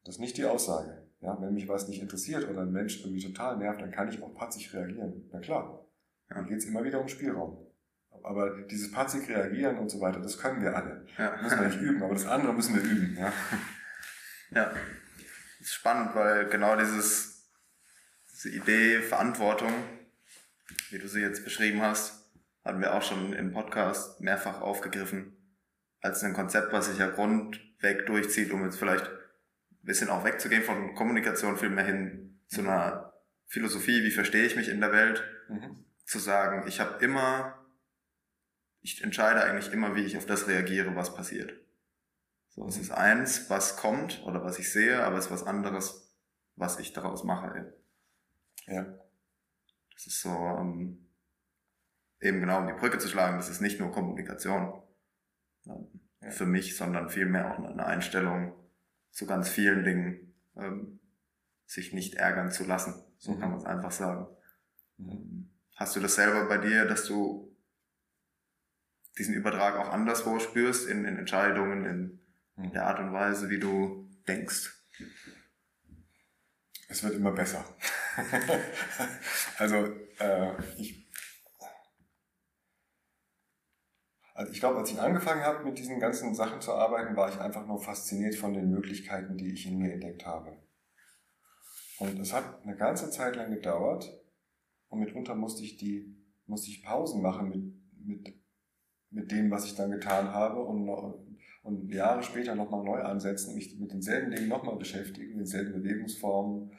[0.03, 1.09] Das ist nicht die Aussage.
[1.21, 4.21] Ja, wenn mich was nicht interessiert oder ein Mensch irgendwie total nervt, dann kann ich
[4.21, 5.29] auch patzig reagieren.
[5.31, 5.85] Na klar.
[6.29, 7.65] Dann geht es immer wieder um Spielraum.
[8.23, 11.05] Aber dieses patzig reagieren und so weiter, das können wir alle.
[11.17, 11.31] Ja.
[11.31, 13.17] Das müssen wir nicht üben, aber das andere müssen wir üben.
[13.17, 13.33] Ja,
[14.51, 14.65] ja.
[14.65, 17.49] Das ist spannend, weil genau dieses,
[18.31, 19.71] diese Idee Verantwortung,
[20.89, 22.31] wie du sie jetzt beschrieben hast,
[22.63, 25.35] hatten wir auch schon im Podcast mehrfach aufgegriffen,
[26.01, 29.09] als ein Konzept, was sich ja grundweg durchzieht, um jetzt vielleicht
[29.89, 33.13] bisschen auch wegzugehen von Kommunikation viel mehr hin zu einer
[33.47, 35.83] Philosophie, wie verstehe ich mich in der Welt, mhm.
[36.05, 37.65] zu sagen, ich habe immer,
[38.81, 41.53] ich entscheide eigentlich immer, wie ich auf das reagiere, was passiert.
[42.49, 46.15] So, es ist eins, was kommt oder was ich sehe, aber es ist was anderes,
[46.55, 47.73] was ich daraus mache.
[48.67, 48.83] Ja.
[49.93, 51.09] Das ist so, ähm,
[52.21, 54.83] eben genau um die Brücke zu schlagen, das ist nicht nur Kommunikation
[55.65, 56.29] ähm, ja.
[56.29, 58.53] für mich, sondern vielmehr auch eine Einstellung
[59.11, 60.99] zu ganz vielen Dingen, ähm,
[61.65, 62.93] sich nicht ärgern zu lassen.
[63.17, 63.39] So mhm.
[63.39, 64.27] kann man es einfach sagen.
[64.97, 65.49] Mhm.
[65.75, 67.55] Hast du das selber bei dir, dass du
[69.17, 72.19] diesen Übertrag auch anderswo spürst, in, in Entscheidungen, in,
[72.63, 74.73] in der Art und Weise, wie du denkst?
[76.87, 77.63] Es wird immer besser.
[79.57, 79.87] also
[80.19, 81.08] äh, ich,
[84.39, 87.37] also ich glaube, als ich angefangen habe, mit diesen ganzen Sachen zu arbeiten, war ich
[87.41, 90.55] einfach nur fasziniert von den Möglichkeiten, die ich in mir entdeckt habe.
[91.99, 94.17] Und es hat eine ganze Zeit lang gedauert
[94.87, 96.15] und mitunter musste ich die,
[96.45, 98.41] musste ich Pausen machen mit, mit,
[99.09, 103.77] mit dem, was ich dann getan habe und, und Jahre später nochmal neu ansetzen, mich
[103.77, 106.71] mit denselben Dingen nochmal beschäftigen, denselben Bewegungsformen,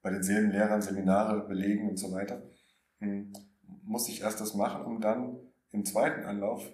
[0.00, 2.40] bei denselben Lehrern Seminare belegen und so weiter.
[3.00, 3.32] Hm,
[3.82, 5.40] muss ich erst das machen, um dann
[5.72, 6.64] im zweiten Anlauf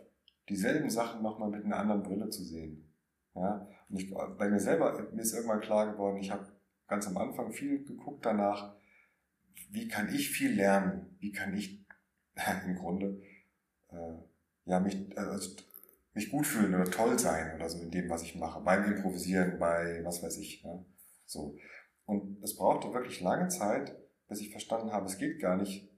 [0.51, 2.93] dieselben Sachen nochmal mit einer anderen Brille zu sehen.
[3.35, 3.67] Ja?
[3.89, 6.47] Und ich, bei mir selber, mir ist irgendwann klar geworden, ich habe
[6.89, 8.75] ganz am Anfang viel geguckt danach,
[9.71, 11.17] wie kann ich viel lernen?
[11.19, 11.87] Wie kann ich
[12.67, 13.21] im Grunde
[13.89, 14.15] äh,
[14.65, 15.57] ja, mich, also,
[16.13, 19.59] mich gut fühlen oder toll sein oder so in dem, was ich mache, beim Improvisieren,
[19.59, 20.63] bei was weiß ich.
[20.63, 20.85] Ja?
[21.25, 21.57] So.
[22.05, 23.97] Und es brauchte wirklich lange Zeit,
[24.29, 25.90] bis ich verstanden habe, es geht gar nicht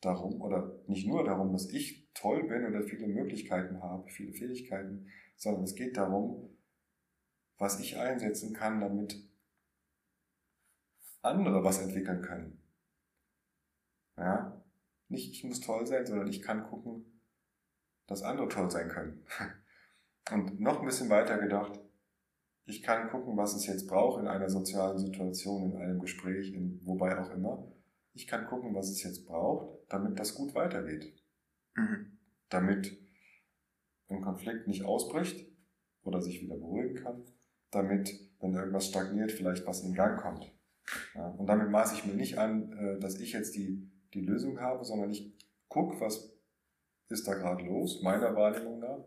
[0.00, 5.08] darum oder nicht nur darum, dass ich toll bin oder viele Möglichkeiten habe, viele Fähigkeiten,
[5.36, 6.56] sondern es geht darum,
[7.58, 9.16] was ich einsetzen kann, damit
[11.22, 12.62] andere was entwickeln können.
[14.16, 14.62] Ja?
[15.08, 17.20] Nicht ich muss toll sein, sondern ich kann gucken,
[18.06, 19.24] dass andere toll sein können.
[20.32, 21.80] Und noch ein bisschen weiter gedacht,
[22.66, 26.84] ich kann gucken, was es jetzt braucht in einer sozialen Situation, in einem Gespräch, in
[26.84, 27.66] wobei auch immer.
[28.18, 31.14] Ich kann gucken, was es jetzt braucht, damit das gut weitergeht.
[31.76, 32.18] Mhm.
[32.48, 32.98] Damit
[34.08, 35.46] ein Konflikt nicht ausbricht
[36.02, 37.22] oder sich wieder beruhigen kann.
[37.70, 40.52] Damit, wenn irgendwas stagniert, vielleicht was in Gang kommt.
[41.14, 44.58] Ja, und damit maße ich mir nicht an, äh, dass ich jetzt die, die Lösung
[44.58, 45.32] habe, sondern ich
[45.68, 46.36] gucke, was
[47.10, 49.04] ist da gerade los, meiner Wahrnehmung nach.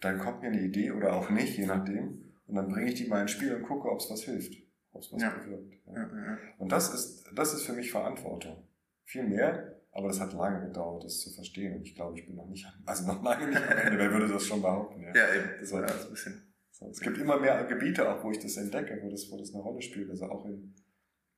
[0.00, 2.34] Dann kommt mir eine Idee oder auch nicht, je nachdem.
[2.46, 4.54] Und dann bringe ich die mal ins Spiel und gucke, ob es was hilft,
[5.00, 5.30] es was ja.
[5.30, 5.74] bewirkt.
[5.86, 6.38] Ja.
[6.58, 8.68] Und das ist, das ist für mich Verantwortung.
[9.04, 11.76] Viel mehr, aber das hat lange gedauert, das zu verstehen.
[11.76, 13.98] Und ich glaube, ich bin noch nicht, also noch lange nicht am Ende.
[13.98, 15.02] Wer würde das schon behaupten?
[15.02, 15.50] Ja, ja eben.
[15.60, 16.54] Das war ja, ein bisschen.
[16.70, 19.54] So, es gibt immer mehr Gebiete auch, wo ich das entdecke, wo das, wo das
[19.54, 20.10] eine Rolle spielt.
[20.10, 20.74] Also auch in,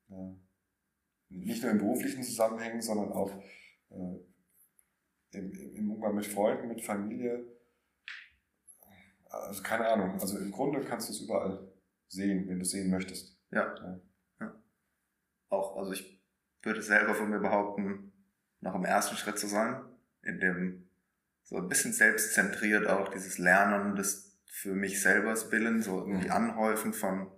[0.08, 0.34] ja,
[1.28, 3.30] nicht nur in beruflichen Zusammenhängen, sondern auch
[3.90, 7.44] äh, im, im Umgang mit Freunden, mit Familie.
[9.28, 10.12] Also keine Ahnung.
[10.12, 11.70] Also im Grunde kannst du es überall
[12.08, 13.35] sehen, wenn du es sehen möchtest.
[13.50, 13.74] Ja.
[13.74, 14.00] ja.
[14.40, 14.54] ja.
[15.48, 16.22] Auch, also ich
[16.62, 18.12] würde selber von mir behaupten,
[18.60, 19.80] noch im ersten Schritt zu sein,
[20.22, 20.88] in dem
[21.42, 26.32] so ein bisschen selbstzentriert auch dieses Lernen des für mich selber Willen, so irgendwie mhm.
[26.32, 27.30] Anhäufen von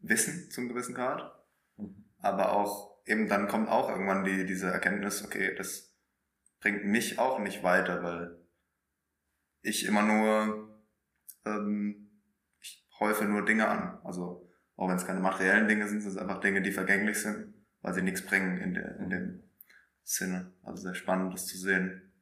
[0.00, 1.44] Wissen zum gewissen Grad.
[1.76, 2.04] Mhm.
[2.18, 5.96] Aber auch, eben dann kommt auch irgendwann die, diese Erkenntnis, okay, das
[6.60, 8.38] bringt mich auch nicht weiter, weil
[9.62, 10.82] ich immer nur,
[11.46, 12.10] ähm,
[12.60, 13.98] ich häufe nur Dinge an.
[14.04, 14.48] Also
[14.82, 17.94] auch wenn es keine materiellen Dinge sind, sind es einfach Dinge, die vergänglich sind, weil
[17.94, 19.42] sie nichts bringen in, der, in dem
[20.02, 20.52] Sinne.
[20.64, 22.12] Also sehr spannend, das zu sehen,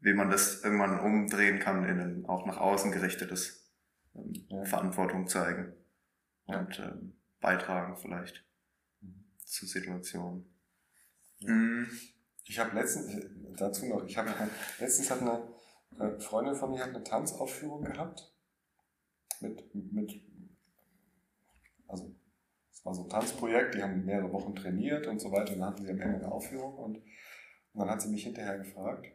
[0.00, 3.66] wie man das irgendwann umdrehen kann in ein auch nach außen gerichtetes
[4.14, 4.62] ähm, ja.
[4.66, 5.72] Verantwortung zeigen.
[6.48, 6.58] Ja.
[6.60, 8.44] Und ähm, beitragen vielleicht
[9.00, 9.24] mhm.
[9.42, 10.44] zur Situation.
[11.40, 11.88] Mhm.
[12.44, 13.24] Ich habe letztens,
[13.56, 14.34] dazu noch, ich habe
[14.80, 15.48] letztens hat eine
[15.98, 18.34] äh, Freundin von mir hat eine Tanzaufführung gehabt.
[19.40, 20.27] Mit, mit,
[22.78, 25.70] es war so ein Tanzprojekt, die haben mehrere Wochen trainiert und so weiter und dann
[25.70, 29.10] hatten sie am Ende eine Aufführung und, und dann hat sie mich hinterher gefragt,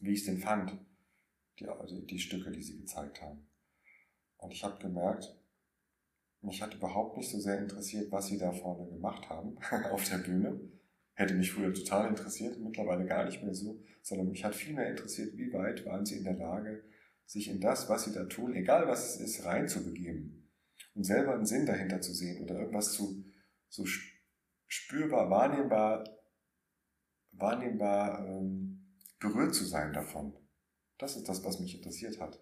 [0.00, 0.76] wie ich es denn fand,
[1.58, 3.48] die, also die Stücke, die sie gezeigt haben.
[4.36, 5.34] Und ich habe gemerkt,
[6.42, 9.56] mich hat überhaupt nicht so sehr interessiert, was sie da vorne gemacht haben
[9.90, 10.60] auf der Bühne.
[11.14, 14.90] Hätte mich früher total interessiert, mittlerweile gar nicht mehr so, sondern mich hat viel mehr
[14.90, 16.84] interessiert, wie weit waren sie in der Lage,
[17.24, 20.37] sich in das, was sie da tun, egal was es ist, reinzubegeben
[20.98, 23.24] und selber einen Sinn dahinter zu sehen oder irgendwas zu
[23.70, 23.84] so
[24.66, 26.04] spürbar, wahrnehmbar,
[27.32, 30.34] wahrnehmbar ähm, berührt zu sein davon.
[30.98, 32.38] Das ist das, was mich interessiert hat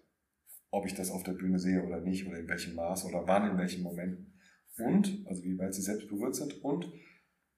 [0.71, 3.51] ob ich das auf der Bühne sehe oder nicht oder in welchem Maß oder wann,
[3.51, 4.33] in welchen Momenten.
[4.77, 6.91] Und, also wie weit sie selbst berührt sind und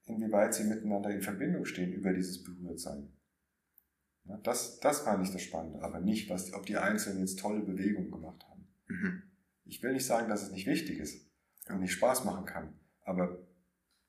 [0.04, 3.12] inwieweit sie miteinander in Verbindung stehen über dieses Berührtsein.
[4.42, 8.10] Das, das war nicht das Spannende, aber nicht, was, ob die Einzelnen jetzt tolle Bewegungen
[8.10, 8.68] gemacht haben.
[8.86, 9.22] Mhm.
[9.70, 11.30] Ich will nicht sagen, dass es nicht wichtig ist
[11.68, 13.38] und nicht Spaß machen kann, aber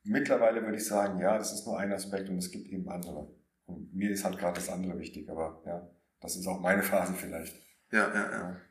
[0.03, 3.31] mittlerweile würde ich sagen, ja, das ist nur ein Aspekt und es gibt eben andere.
[3.65, 5.87] Und mir ist halt gerade das andere wichtig, aber ja,
[6.19, 7.55] das ist auch meine Phase vielleicht.
[7.91, 8.61] Ja, ja, ja.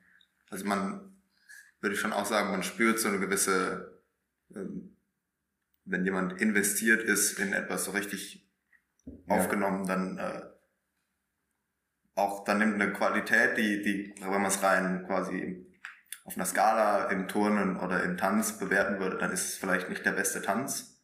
[0.51, 1.17] Also man,
[1.81, 4.03] würde ich schon auch sagen, man spürt so eine gewisse,
[4.53, 4.97] ähm,
[5.85, 8.51] wenn jemand investiert ist in etwas so richtig
[9.07, 9.37] ja.
[9.37, 10.43] aufgenommen, dann äh,
[12.17, 15.70] auch, dann nimmt eine Qualität, die, die, wenn man es rein quasi
[16.25, 20.05] auf einer Skala im Turnen oder im Tanz bewerten würde, dann ist es vielleicht nicht
[20.05, 21.03] der beste Tanz,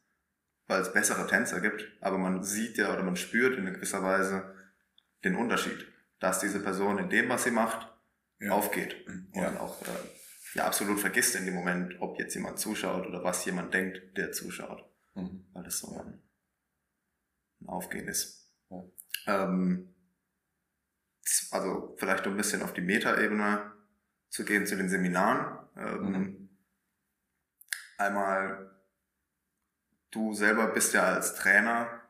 [0.66, 4.54] weil es bessere Tänzer gibt, aber man sieht ja oder man spürt in gewisser Weise
[5.24, 5.86] den Unterschied,
[6.20, 7.92] dass diese Person in dem, was sie macht,
[8.40, 8.52] ja.
[8.52, 8.96] aufgeht
[9.34, 9.48] ja.
[9.48, 9.86] und auch äh,
[10.54, 14.32] ja absolut vergisst in dem Moment, ob jetzt jemand zuschaut oder was jemand denkt, der
[14.32, 15.46] zuschaut, mhm.
[15.52, 16.22] weil das so ein,
[17.60, 18.50] ein Aufgehen ist.
[18.70, 18.84] Ja.
[19.26, 19.94] Ähm,
[21.50, 23.72] also vielleicht ein bisschen auf die Metaebene
[24.36, 25.58] zu gehen zu den Seminaren.
[25.76, 26.48] Ähm, mhm.
[27.96, 28.70] Einmal,
[30.10, 32.02] du selber bist ja als Trainer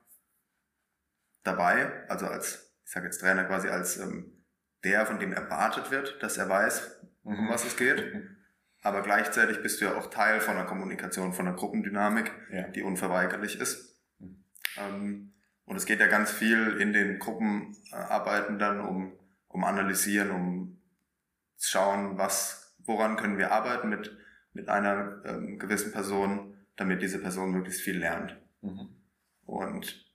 [1.44, 4.44] dabei, also als, ich sage jetzt Trainer quasi als ähm,
[4.82, 7.48] der, von dem erwartet wird, dass er weiß, um mhm.
[7.48, 8.04] was es geht.
[8.82, 12.68] Aber gleichzeitig bist du ja auch Teil von der Kommunikation, von der Gruppendynamik, ja.
[12.68, 14.00] die unverweigerlich ist.
[14.18, 14.44] Mhm.
[14.76, 15.32] Ähm,
[15.64, 19.16] und es geht ja ganz viel in den Gruppenarbeiten dann um,
[19.46, 20.76] um Analysieren, um
[21.58, 24.16] schauen, was, woran können wir arbeiten mit,
[24.52, 28.36] mit einer ähm, gewissen Person, damit diese Person möglichst viel lernt.
[28.62, 28.88] Mhm.
[29.44, 30.06] Und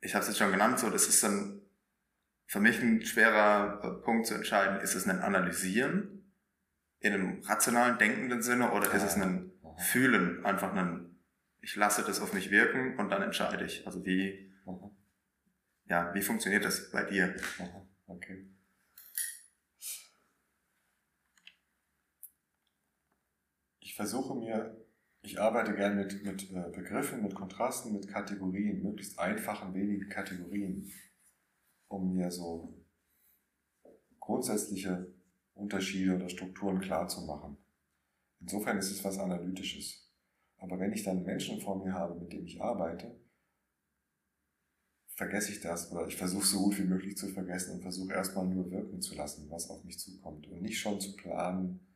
[0.00, 1.60] ich habe es jetzt schon genannt, so das ist dann
[2.46, 6.32] für mich ein schwerer äh, Punkt zu entscheiden, ist es ein Analysieren
[7.00, 11.18] in einem rationalen, denkenden Sinne oder ist es ein Fühlen, einfach ein,
[11.60, 13.86] ich lasse das auf mich wirken und dann entscheide ich.
[13.86, 14.90] Also wie, mhm.
[15.86, 17.36] ja, wie funktioniert das bei dir?
[17.58, 17.88] Mhm.
[18.06, 18.49] Okay.
[23.90, 24.86] Ich versuche mir,
[25.20, 30.88] ich arbeite gern mit, mit äh, Begriffen, mit Kontrasten, mit Kategorien, möglichst einfachen, wenigen Kategorien,
[31.88, 32.72] um mir so
[34.20, 35.12] grundsätzliche
[35.54, 37.56] Unterschiede oder Strukturen klar zu machen.
[38.38, 40.08] Insofern ist es was Analytisches.
[40.58, 43.20] Aber wenn ich dann Menschen vor mir habe, mit denen ich arbeite,
[45.16, 48.46] vergesse ich das oder ich versuche so gut wie möglich zu vergessen und versuche erstmal
[48.46, 51.89] nur wirken zu lassen, was auf mich zukommt und nicht schon zu planen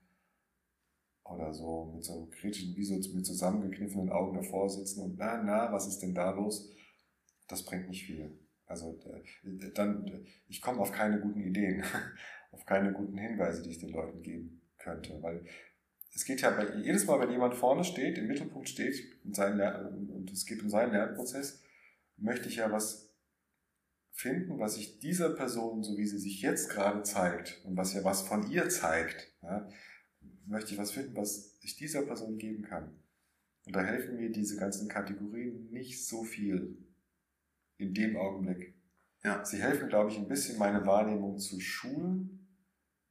[1.25, 5.73] oder so mit so kritischen, wie so mit zusammengekniffenen Augen davor sitzen und na, na,
[5.73, 6.71] was ist denn da los?
[7.49, 8.39] Das bringt nicht viel.
[8.67, 8.99] Also
[9.75, 11.85] dann, ich komme auf keine guten Ideen,
[12.53, 15.45] auf keine guten Hinweise, die ich den Leuten geben könnte, weil
[16.15, 19.61] es geht ja bei, jedes Mal, wenn jemand vorne steht, im Mittelpunkt steht und, sein
[19.61, 21.63] und es geht um seinen Lernprozess,
[22.17, 23.13] möchte ich ja was
[24.13, 28.05] finden, was sich dieser Person, so wie sie sich jetzt gerade zeigt und was ja
[28.05, 29.69] was von ihr zeigt, ja,
[30.47, 32.95] möchte ich was finden, was ich dieser Person geben kann.
[33.67, 36.77] Und da helfen mir diese ganzen Kategorien nicht so viel
[37.79, 38.75] in dem Augenblick.
[39.23, 39.45] Ja.
[39.45, 42.47] Sie helfen, glaube ich, ein bisschen meine Wahrnehmung zu schulen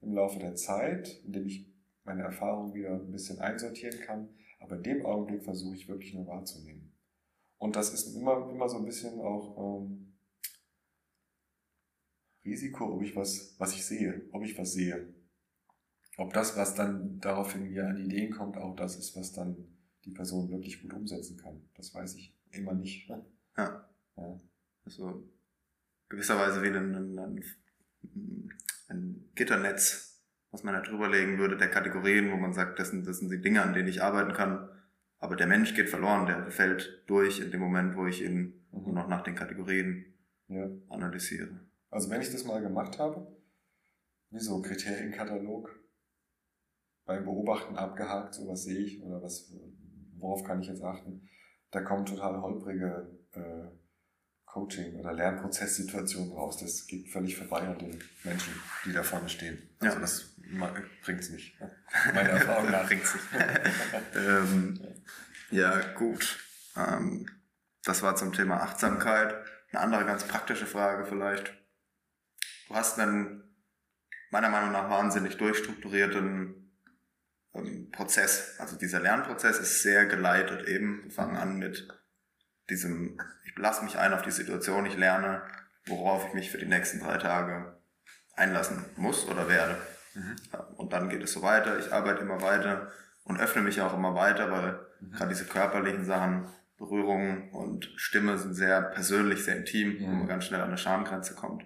[0.01, 1.67] im Laufe der Zeit, indem ich
[2.03, 4.29] meine Erfahrungen wieder ein bisschen einsortieren kann.
[4.59, 6.93] Aber in dem Augenblick versuche ich wirklich nur wahrzunehmen.
[7.57, 10.13] Und das ist immer, immer so ein bisschen auch ähm,
[12.45, 15.13] Risiko, ob ich was, was ich sehe, ob ich was sehe.
[16.17, 19.55] Ob das, was dann daraufhin mir an Ideen kommt, auch das ist, was dann
[20.05, 21.61] die Person wirklich gut umsetzen kann.
[21.75, 23.09] Das weiß ich immer nicht.
[23.57, 23.87] Ja.
[24.17, 24.39] ja.
[24.85, 25.27] Also
[26.09, 27.43] gewisserweise wie ein, ein,
[28.89, 33.07] ein, Gitternetz, was man da drüber legen würde, der Kategorien, wo man sagt, das sind,
[33.07, 34.69] das sind die Dinge, an denen ich arbeiten kann.
[35.17, 38.83] Aber der Mensch geht verloren, der fällt durch in dem Moment, wo ich ihn mhm.
[38.83, 40.13] nur noch nach den Kategorien
[40.49, 40.69] ja.
[40.89, 41.61] analysiere.
[41.89, 43.25] Also wenn ich das mal gemacht habe,
[44.29, 45.82] wie so ein Kriterienkatalog,
[47.05, 49.53] beim Beobachten abgehakt, so was sehe ich oder was,
[50.17, 51.27] worauf kann ich jetzt achten,
[51.71, 53.67] da kommen total holprige äh,
[54.45, 56.57] Coaching- oder Lernprozesssituationen raus.
[56.57, 58.53] Das geht völlig vorbei an den Menschen,
[58.85, 59.57] die da vorne stehen.
[59.79, 60.01] Also ja.
[60.01, 60.35] das
[61.03, 61.59] bringt's nicht.
[62.13, 62.85] Meine Erfahrung nach.
[62.85, 63.25] bringt's nicht.
[64.15, 64.79] ähm,
[65.49, 66.37] ja, gut.
[66.77, 67.27] Ähm,
[67.83, 69.35] das war zum Thema Achtsamkeit.
[69.71, 71.53] Eine andere ganz praktische Frage vielleicht
[72.73, 73.43] du hast einen
[74.31, 76.62] meiner Meinung nach wahnsinnig durchstrukturierten
[77.53, 78.55] ähm, Prozess.
[78.59, 81.03] Also dieser Lernprozess ist sehr geleitet eben.
[81.05, 81.87] Wir fangen an mit
[82.69, 85.43] diesem, ich lasse mich ein auf die Situation, ich lerne,
[85.85, 87.77] worauf ich mich für die nächsten drei Tage
[88.35, 89.77] einlassen muss oder werde.
[90.13, 90.35] Mhm.
[90.77, 92.91] Und dann geht es so weiter, ich arbeite immer weiter
[93.23, 95.11] und öffne mich auch immer weiter, weil mhm.
[95.11, 96.47] gerade diese körperlichen Sachen,
[96.77, 100.01] Berührungen und Stimme sind sehr persönlich, sehr intim, mhm.
[100.01, 101.63] wo man ganz schnell an eine Schamgrenze kommt.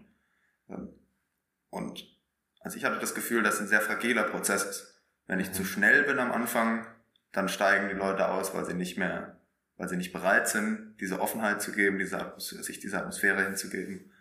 [0.69, 0.89] Ähm,
[1.69, 2.03] und
[2.61, 4.96] also ich hatte das Gefühl, dass ein sehr fragiler Prozess ist.
[5.27, 5.53] Wenn ich mhm.
[5.53, 6.85] zu schnell bin am Anfang,
[7.31, 9.39] dann steigen die Leute aus, weil sie nicht mehr,
[9.75, 14.11] weil sie nicht bereit sind, diese Offenheit zu geben, diese sich diese Atmosphäre hinzugeben.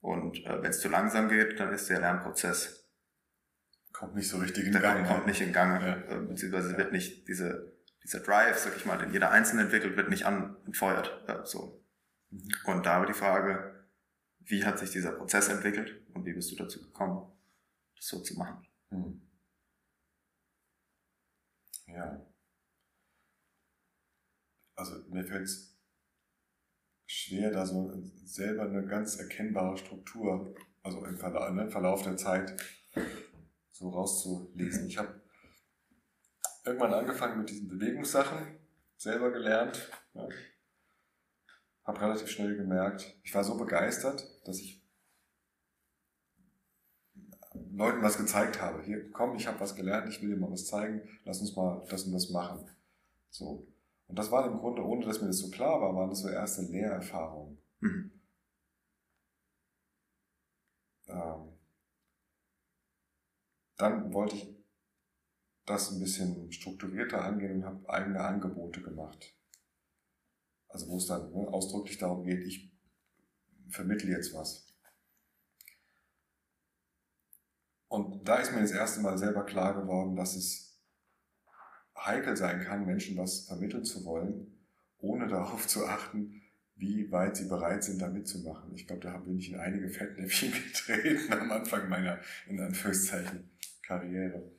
[0.00, 2.82] Und äh, wenn es zu langsam geht, dann ist der Lernprozess
[3.92, 5.06] kommt nicht so richtig in der Gang.
[5.06, 5.96] kommt nicht in Gang, Ja.
[5.96, 6.78] äh, beziehungsweise Ja.
[6.78, 11.24] wird nicht diese dieser Drive, sag ich mal, den jeder Einzelne entwickelt, wird nicht anfeuert.
[11.26, 11.82] Ja, so.
[12.30, 12.48] Mhm.
[12.64, 13.84] Und da war die Frage,
[14.44, 17.26] wie hat sich dieser Prozess entwickelt und wie bist du dazu gekommen,
[17.96, 18.64] das so zu machen?
[18.90, 19.25] Hm.
[21.86, 22.26] Ja.
[24.74, 25.76] Also mir fällt es
[27.06, 27.92] schwer, da so
[28.24, 32.60] selber eine ganz erkennbare Struktur, also im ne, Verlauf der Zeit,
[33.70, 34.86] so rauszulesen.
[34.86, 35.22] Ich habe
[36.64, 38.58] irgendwann angefangen mit diesen Bewegungssachen,
[38.96, 39.90] selber gelernt.
[40.14, 40.28] Ja.
[41.84, 44.85] Habe relativ schnell gemerkt, ich war so begeistert, dass ich
[47.76, 48.82] Leuten was gezeigt habe.
[48.82, 51.84] Hier, komm, ich habe was gelernt, ich will dir mal was zeigen, lass uns mal
[51.90, 52.68] das und das machen.
[53.30, 53.66] So.
[54.06, 56.28] Und das war im Grunde, ohne dass mir das so klar war, waren das so
[56.28, 57.58] erste Lehrerfahrungen.
[57.80, 58.12] Mhm.
[61.08, 61.52] Ähm,
[63.76, 64.56] dann wollte ich
[65.66, 69.34] das ein bisschen strukturierter angehen und habe eigene Angebote gemacht.
[70.68, 72.72] Also wo es dann ne, ausdrücklich darum geht, ich
[73.68, 74.65] vermittle jetzt was.
[77.88, 80.82] Und da ist mir das erste Mal selber klar geworden, dass es
[81.96, 84.58] heikel sein kann, Menschen was vermitteln zu wollen,
[84.98, 86.42] ohne darauf zu achten,
[86.74, 88.74] wie weit sie bereit sind, da mitzumachen.
[88.74, 93.50] Ich glaube, da bin ich in einige Fettnäpfchen getreten am Anfang meiner, in Anführungszeichen,
[93.82, 94.52] Karriere.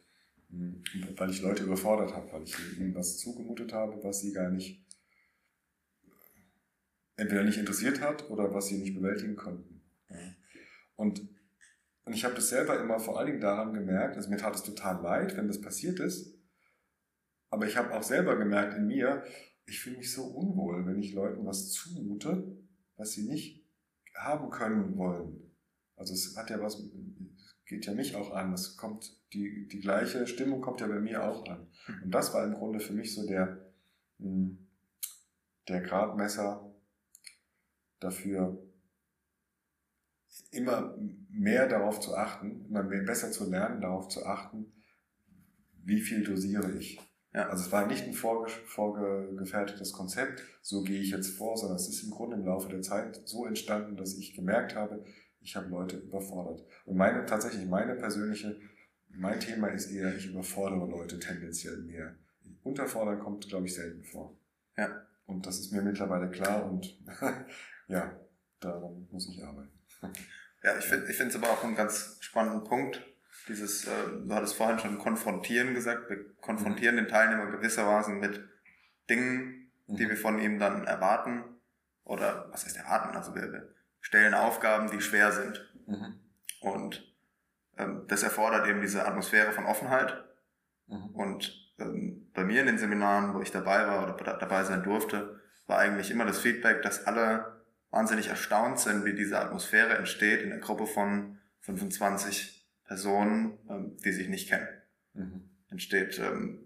[0.50, 0.84] Mhm.
[1.16, 4.84] Weil ich Leute überfordert habe, weil ich ihnen was zugemutet habe, was sie gar nicht,
[7.18, 9.78] entweder nicht interessiert hat oder was sie nicht bewältigen konnten.
[10.96, 11.28] Und,
[12.08, 14.64] und ich habe das selber immer vor allen Dingen daran gemerkt, also mir tat es
[14.64, 16.34] total leid, wenn das passiert ist,
[17.50, 19.24] aber ich habe auch selber gemerkt in mir,
[19.66, 22.58] ich fühle mich so unwohl, wenn ich Leuten was zumute,
[22.96, 23.66] was sie nicht
[24.16, 25.54] haben können wollen.
[25.96, 26.82] Also es hat ja was,
[27.66, 28.54] geht ja mich auch an.
[28.54, 31.68] Es kommt, die, die gleiche Stimmung kommt ja bei mir auch an.
[32.04, 33.72] Und das war im Grunde für mich so der,
[34.20, 34.58] mh,
[35.68, 36.74] der Gradmesser
[38.00, 38.67] dafür,
[40.52, 40.98] immer
[41.30, 44.74] mehr darauf zu achten, immer mehr besser zu lernen, darauf zu achten,
[45.84, 47.00] wie viel dosiere ich.
[47.34, 47.50] Ja.
[47.50, 51.88] Also es war nicht ein vorge vorgefertigtes Konzept, so gehe ich jetzt vor, sondern es
[51.88, 55.04] ist im Grunde im Laufe der Zeit so entstanden, dass ich gemerkt habe,
[55.40, 56.66] ich habe Leute überfordert.
[56.86, 58.60] Und meine, tatsächlich meine persönliche,
[59.10, 62.16] mein Thema ist eher, ich überfordere Leute tendenziell mehr.
[62.64, 64.38] Unterfordern kommt, glaube ich, selten vor.
[64.76, 65.08] Ja.
[65.26, 66.98] Und das ist mir mittlerweile klar und
[67.88, 68.20] ja,
[68.60, 69.77] daran muss ich arbeiten.
[70.64, 73.02] Ja, ich finde es aber auch einen ganz spannenden Punkt.
[73.48, 73.92] Dieses, äh,
[74.26, 77.00] du hattest vorhin schon konfrontieren gesagt, wir konfrontieren Mhm.
[77.02, 78.44] den Teilnehmer gewissermaßen mit
[79.10, 81.44] Dingen, die wir von ihm dann erwarten.
[82.04, 83.16] Oder was heißt erwarten?
[83.16, 85.66] Also wir, wir stellen Aufgaben, die schwer sind.
[85.86, 86.20] Mhm.
[86.62, 87.16] Und
[87.78, 90.26] ähm, das erfordert eben diese Atmosphäre von Offenheit.
[90.88, 91.10] Mhm.
[91.16, 94.84] Und ähm, bei mir in den Seminaren, wo ich dabei war oder da- dabei sein
[94.84, 97.57] durfte, war eigentlich immer das Feedback, dass alle
[97.98, 104.12] wahnsinnig erstaunt sind, wie diese Atmosphäre entsteht in einer Gruppe von 25 Personen, ähm, die
[104.12, 104.68] sich nicht kennen.
[105.14, 105.50] Mhm.
[105.70, 106.60] Entsteht ähm,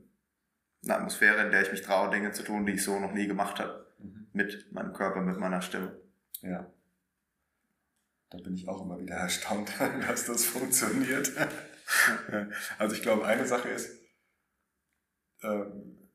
[0.84, 3.28] eine Atmosphäre, in der ich mich traue, Dinge zu tun, die ich so noch nie
[3.28, 3.88] gemacht habe.
[4.00, 4.28] Mhm.
[4.34, 5.96] Mit meinem Körper, mit meiner Stimme.
[6.42, 6.70] Ja.
[8.30, 9.72] Da bin ich auch immer wieder erstaunt,
[10.08, 11.32] dass das funktioniert.
[12.78, 13.90] also ich glaube, eine Sache ist,
[15.44, 16.10] ähm,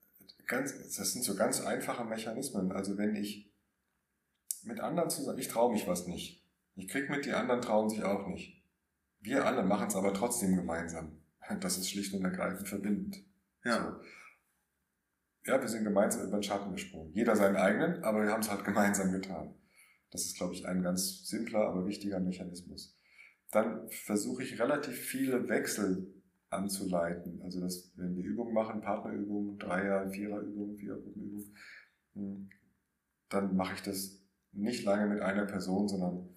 [0.47, 2.71] ganz, das sind so ganz einfache Mechanismen.
[2.71, 3.56] Also wenn ich
[4.67, 6.45] mit anderen zusammen, ich traue mich was nicht.
[6.75, 8.63] Ich krieg mit, die anderen trauen sich auch nicht.
[9.21, 11.19] Wir alle machen es aber trotzdem gemeinsam.
[11.61, 13.25] Das ist schlicht und ergreifend verbindend.
[13.65, 15.51] Ja, So.
[15.53, 17.13] Ja, wir sind gemeinsam über den Schatten gesprungen.
[17.15, 19.55] Jeder seinen eigenen, aber wir haben es halt gemeinsam getan.
[20.11, 22.99] Das ist, glaube ich, ein ganz simpler, aber wichtiger Mechanismus.
[23.53, 26.13] Dann versuche ich relativ viele Wechsel
[26.51, 27.41] anzuleiten.
[27.43, 31.57] Also, dass, wenn wir Übungen machen, Partnerübungen, Dreier-, Viererübungen, Vierergruppenübungen,
[32.15, 32.51] hm,
[33.29, 34.26] dann mache ich das
[34.57, 36.29] nicht lange mit einer Person, sondern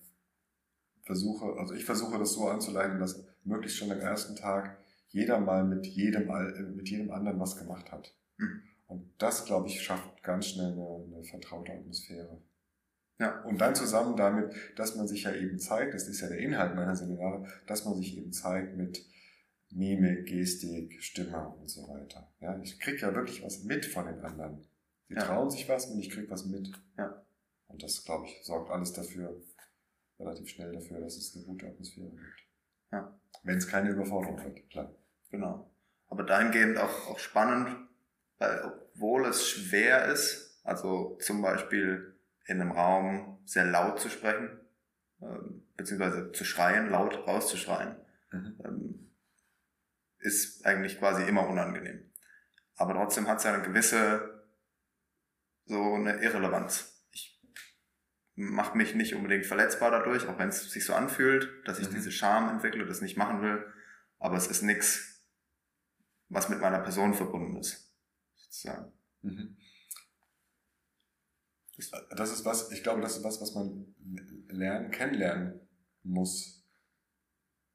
[1.03, 5.63] versuche, also ich versuche das so anzuleiten, dass möglichst schon am ersten Tag jeder mal
[5.65, 8.13] mit jedem, äh, mit jedem anderen was gemacht hat.
[8.37, 8.61] Mhm.
[8.87, 12.41] Und das, glaube ich, schafft ganz schnell eine, eine vertraute Atmosphäre.
[13.19, 13.41] Ja.
[13.41, 16.75] Und dann zusammen damit, dass man sich ja eben zeigt, das ist ja der Inhalt
[16.75, 19.05] meiner Seminare, dass man sich eben zeigt mit
[19.71, 22.31] Mimik, Gestik, Stimme und so weiter.
[22.39, 24.65] Ja, ich krieg ja wirklich was mit von den anderen.
[25.09, 25.21] Die Ja.
[25.21, 26.71] trauen sich was und ich krieg was mit.
[26.97, 27.23] Ja.
[27.69, 29.41] Und das, glaube ich, sorgt alles dafür,
[30.19, 32.47] relativ schnell dafür, dass es eine gute Atmosphäre gibt.
[32.91, 33.19] Ja.
[33.43, 34.93] Wenn es keine Überforderung wird, klar.
[35.31, 35.71] Genau.
[36.07, 37.87] Aber dahingehend auch, auch spannend,
[38.39, 44.59] weil obwohl es schwer ist, also zum Beispiel in einem Raum sehr laut zu sprechen,
[45.21, 47.95] ähm, beziehungsweise zu schreien, laut rauszuschreien,
[48.31, 48.61] Mhm.
[48.63, 49.11] ähm,
[50.19, 52.11] ist eigentlich quasi immer unangenehm.
[52.75, 54.43] Aber trotzdem hat es ja eine gewisse,
[55.65, 56.98] so eine Irrelevanz.
[58.41, 61.95] Mache mich nicht unbedingt verletzbar dadurch, auch wenn es sich so anfühlt, dass ich Mhm.
[61.95, 63.65] diese Scham entwickle, das nicht machen will.
[64.17, 65.21] Aber es ist nichts,
[66.29, 67.93] was mit meiner Person verbunden ist.
[68.35, 68.93] Sozusagen.
[69.23, 69.57] Mhm.
[72.15, 73.93] Das ist was, ich glaube, das ist was, was man
[74.47, 75.59] lernen, kennenlernen
[76.03, 76.65] muss.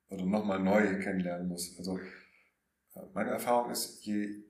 [0.08, 1.76] Oder nochmal neu kennenlernen muss.
[1.78, 4.43] Also, äh, meine Erfahrung ist, je,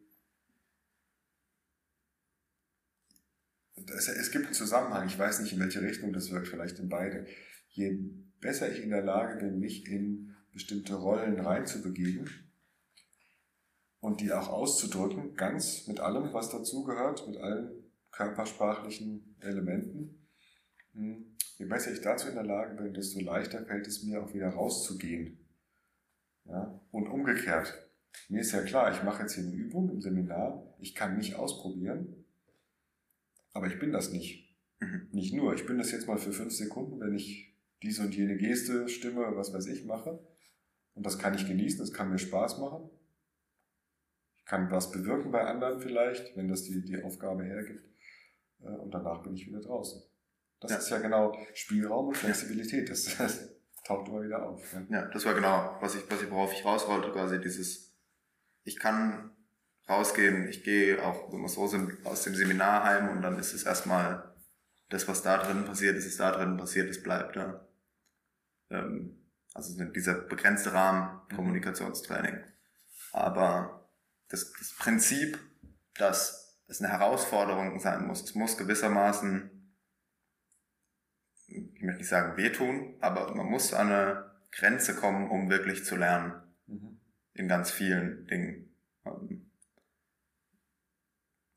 [3.91, 6.89] es, es gibt einen Zusammenhang, ich weiß nicht, in welche Richtung das wirkt, vielleicht in
[6.89, 7.27] beide.
[7.71, 7.99] Je
[8.41, 12.29] besser ich in der Lage bin, mich in bestimmte Rollen reinzubegeben
[14.01, 17.71] und die auch auszudrücken, ganz mit allem, was dazugehört, mit allen
[18.13, 20.29] körpersprachlichen Elementen.
[20.93, 24.35] Hm, Je besser ich dazu in der Lage bin, desto leichter fällt es mir auch
[24.35, 25.39] wieder rauszugehen.
[26.45, 26.81] Ja?
[26.91, 27.89] Und umgekehrt.
[28.29, 31.37] Mir ist ja klar, ich mache jetzt hier eine Übung im Seminar, ich kann mich
[31.37, 32.24] ausprobieren,
[33.55, 34.55] aber ich bin das nicht.
[34.81, 35.09] Mhm.
[35.13, 38.37] Nicht nur, ich bin das jetzt mal für fünf Sekunden, wenn ich diese und jene
[38.37, 40.19] Geste, Stimme, was weiß ich mache.
[40.95, 42.91] Und das kann ich genießen, das kann mir Spaß machen.
[44.37, 47.89] Ich kann was bewirken bei anderen vielleicht, wenn das die, die Aufgabe hergibt.
[48.61, 50.03] Äh, Und danach bin ich wieder draußen.
[50.61, 50.77] Das Ja.
[50.79, 52.89] ist ja genau Spielraum und Flexibilität.
[52.91, 53.49] Das, das
[53.85, 54.73] taucht immer wieder auf.
[54.75, 54.87] ne?
[54.91, 57.93] Ja, das war genau, was ich, was ich, worauf ich raus wollte, quasi dieses,
[58.65, 59.31] ich kann
[59.89, 61.63] rausgehen, ich gehe auch so
[62.05, 64.35] aus dem Seminar heim und dann ist es erstmal
[64.89, 67.69] das, was da drin passiert, ist es da drin passiert, es bleibt da.
[68.71, 69.19] Ähm,
[69.53, 71.37] also so dieser begrenzte Rahmen Mhm.
[71.37, 72.39] Kommunikationstraining.
[73.13, 73.89] Aber
[74.29, 75.39] das, das Prinzip,
[75.95, 79.51] dass es eine Herausforderung sein muss, es muss gewissermaßen
[81.47, 85.97] ich möchte nicht sagen wehtun, aber man muss an eine Grenze kommen, um wirklich zu
[85.97, 86.33] lernen
[86.67, 86.99] Mhm.
[87.35, 88.75] in ganz vielen Dingen.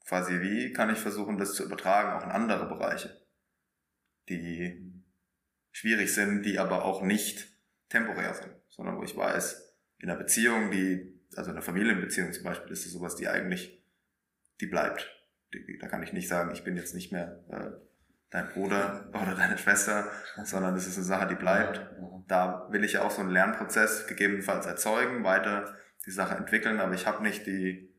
[0.08, 3.22] Quasi wie kann ich versuchen, das zu übertragen auch in andere Bereiche,
[4.30, 5.04] die
[5.72, 7.48] schwierig sind, die aber auch nicht
[7.90, 12.44] temporär sind, sondern wo ich weiß, in einer Beziehung, die, also in einer Familienbeziehung zum
[12.44, 13.84] Beispiel, ist es sowas, die eigentlich,
[14.62, 15.14] die bleibt.
[15.54, 17.72] Die, da kann ich nicht sagen, ich bin jetzt nicht mehr äh,
[18.30, 20.10] dein Bruder oder deine Schwester,
[20.44, 21.86] sondern es ist eine Sache, die bleibt.
[22.28, 26.94] Da will ich ja auch so einen Lernprozess gegebenenfalls erzeugen, weiter die Sache entwickeln, aber
[26.94, 27.94] ich habe nicht die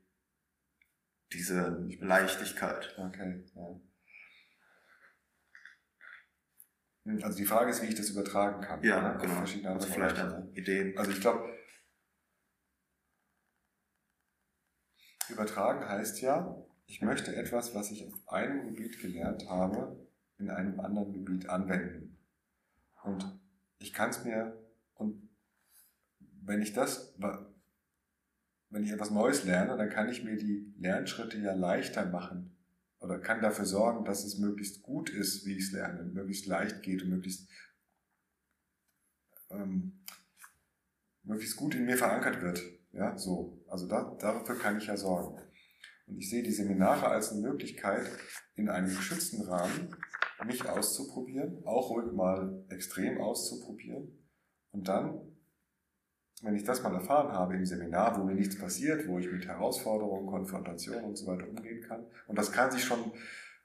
[1.33, 2.95] diese Leichtigkeit.
[2.99, 3.81] Okay, ja.
[7.23, 8.83] Also die Frage ist, wie ich das übertragen kann.
[8.83, 9.35] Ja, auf genau.
[9.37, 10.97] verschiedene Also vielleicht dann Ideen.
[10.99, 11.59] Also ich glaube,
[15.31, 16.55] übertragen heißt ja,
[16.87, 20.07] ich möchte etwas, was ich auf einem Gebiet gelernt habe,
[20.39, 22.19] in einem anderen Gebiet anwenden.
[23.03, 23.41] Und
[23.79, 24.59] ich kann es mir,
[24.95, 25.29] und
[26.43, 27.15] wenn ich das,
[28.71, 32.55] wenn ich etwas Neues lerne, dann kann ich mir die Lernschritte ja leichter machen.
[33.01, 36.83] Oder kann dafür sorgen, dass es möglichst gut ist, wie ich es lerne, möglichst leicht
[36.83, 37.49] geht und möglichst
[39.51, 40.05] ähm,
[41.23, 42.61] möglichst gut in mir verankert wird.
[42.93, 43.63] Ja, so.
[43.69, 45.41] Also da, dafür kann ich ja sorgen.
[46.07, 48.11] Und ich sehe die Seminare als eine Möglichkeit,
[48.55, 49.95] in einem geschützten Rahmen
[50.47, 54.27] mich auszuprobieren, auch ruhig mal extrem auszuprobieren.
[54.71, 55.21] Und dann,
[56.43, 59.47] wenn ich das mal erfahren habe im Seminar, wo mir nichts passiert, wo ich mit
[59.47, 63.13] Herausforderungen, Konfrontationen und so weiter umgehen kann, und das kann sich schon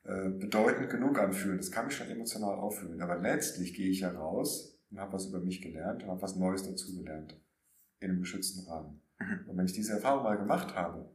[0.03, 3.01] äh, bedeutend genug anfühlen, das kann mich schon emotional auffühlen.
[3.01, 6.35] Aber letztlich gehe ich ja raus und habe was über mich gelernt und habe was
[6.35, 7.39] Neues dazu gelernt.
[7.99, 9.01] In einem geschützten Rahmen.
[9.19, 9.49] Mhm.
[9.49, 11.09] Und wenn ich diese Erfahrung mal gemacht habe,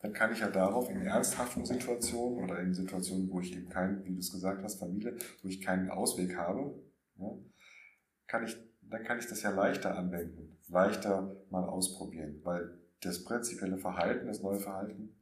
[0.00, 4.04] dann kann ich ja darauf in ernsthaften Situationen oder in Situationen, wo ich eben keinen,
[4.04, 6.74] wie du es gesagt hast, Familie, wo ich keinen Ausweg habe,
[7.18, 7.30] ja,
[8.26, 8.56] kann ich,
[8.90, 14.42] dann kann ich das ja leichter anwenden, leichter mal ausprobieren, weil das prinzipielle Verhalten, das
[14.42, 15.16] neue Verhalten,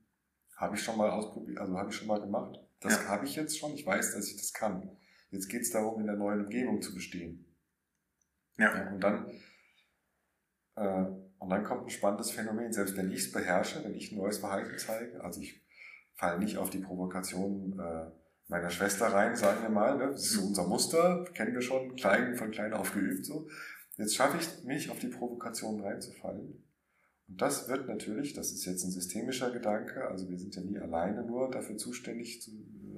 [0.57, 2.59] habe ich schon mal ausprobiert, also habe ich schon mal gemacht.
[2.81, 3.09] Das Ja.
[3.09, 4.97] habe ich jetzt schon, ich weiß, dass ich das kann.
[5.31, 7.45] Jetzt geht es darum, in der neuen Umgebung zu bestehen.
[8.57, 8.73] Ja.
[8.77, 9.31] Ja, und dann,
[10.77, 11.07] äh,
[11.39, 12.73] und dann kommt ein spannendes Phänomen.
[12.73, 15.65] Selbst wenn ich es beherrsche, wenn ich ein neues Verhalten zeige, also ich
[16.15, 18.11] falle nicht auf die Provokation äh,
[18.49, 20.11] meiner Schwester rein, sagen wir mal, ne?
[20.11, 23.49] das ist so unser Muster, kennen wir schon, klein, von klein auf geübt so.
[23.97, 26.65] Jetzt schaffe ich mich auf die Provokation reinzufallen.
[27.27, 30.79] Und das wird natürlich, das ist jetzt ein systemischer Gedanke, also wir sind ja nie
[30.79, 32.51] alleine nur dafür zuständig zu,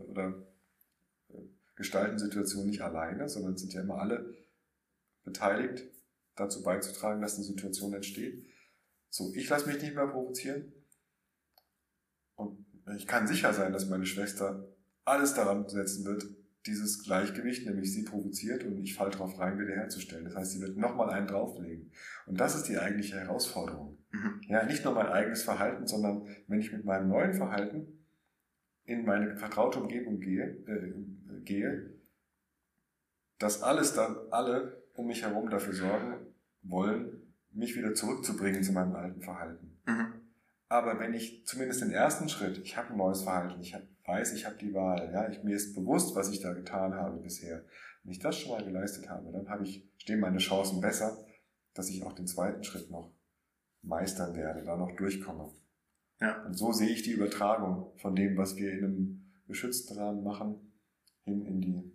[0.09, 0.47] oder
[1.29, 1.39] äh,
[1.77, 4.35] gestalten Situationen nicht alleine, sondern sind ja immer alle
[5.23, 5.85] beteiligt,
[6.35, 8.45] dazu beizutragen, dass eine Situation entsteht.
[9.11, 10.73] So, ich lasse mich nicht mehr provozieren.
[12.35, 12.67] Und
[12.97, 14.76] ich kann sicher sein, dass meine Schwester
[15.07, 16.25] alles daran setzen wird,
[16.67, 20.25] dieses Gleichgewicht, nämlich sie provoziert und ich falle drauf rein, wiederherzustellen.
[20.25, 21.93] Das heißt, sie wird nochmal einen drauflegen.
[22.27, 23.99] Und das ist die eigentliche Herausforderung.
[24.11, 24.41] Mhm.
[24.49, 27.87] Ja, nicht nur mein eigenes Verhalten, sondern wenn ich mit meinem neuen Verhalten
[28.85, 31.91] in meine vertraute Umgebung gehe, äh, gehe,
[33.39, 36.15] dass alles dann, alle um mich herum dafür sorgen
[36.63, 39.79] wollen, mich wieder zurückzubringen zu meinem alten Verhalten.
[39.87, 40.15] Mhm.
[40.69, 44.33] Aber wenn ich zumindest den ersten Schritt, ich habe ein neues Verhalten, ich hab, weiß,
[44.33, 47.65] ich habe die Wahl, ja, ich, mir ist bewusst, was ich da getan habe bisher.
[48.03, 51.27] Wenn ich das schon mal geleistet habe, dann habe ich, stehen meine Chancen besser,
[51.75, 53.13] dass ich auch den zweiten Schritt noch
[53.83, 55.53] meistern werde, da noch durchkomme.
[56.21, 56.45] Ja.
[56.45, 60.73] Und so sehe ich die Übertragung von dem, was wir in einem geschützten Rahmen machen,
[61.25, 61.93] hin in die,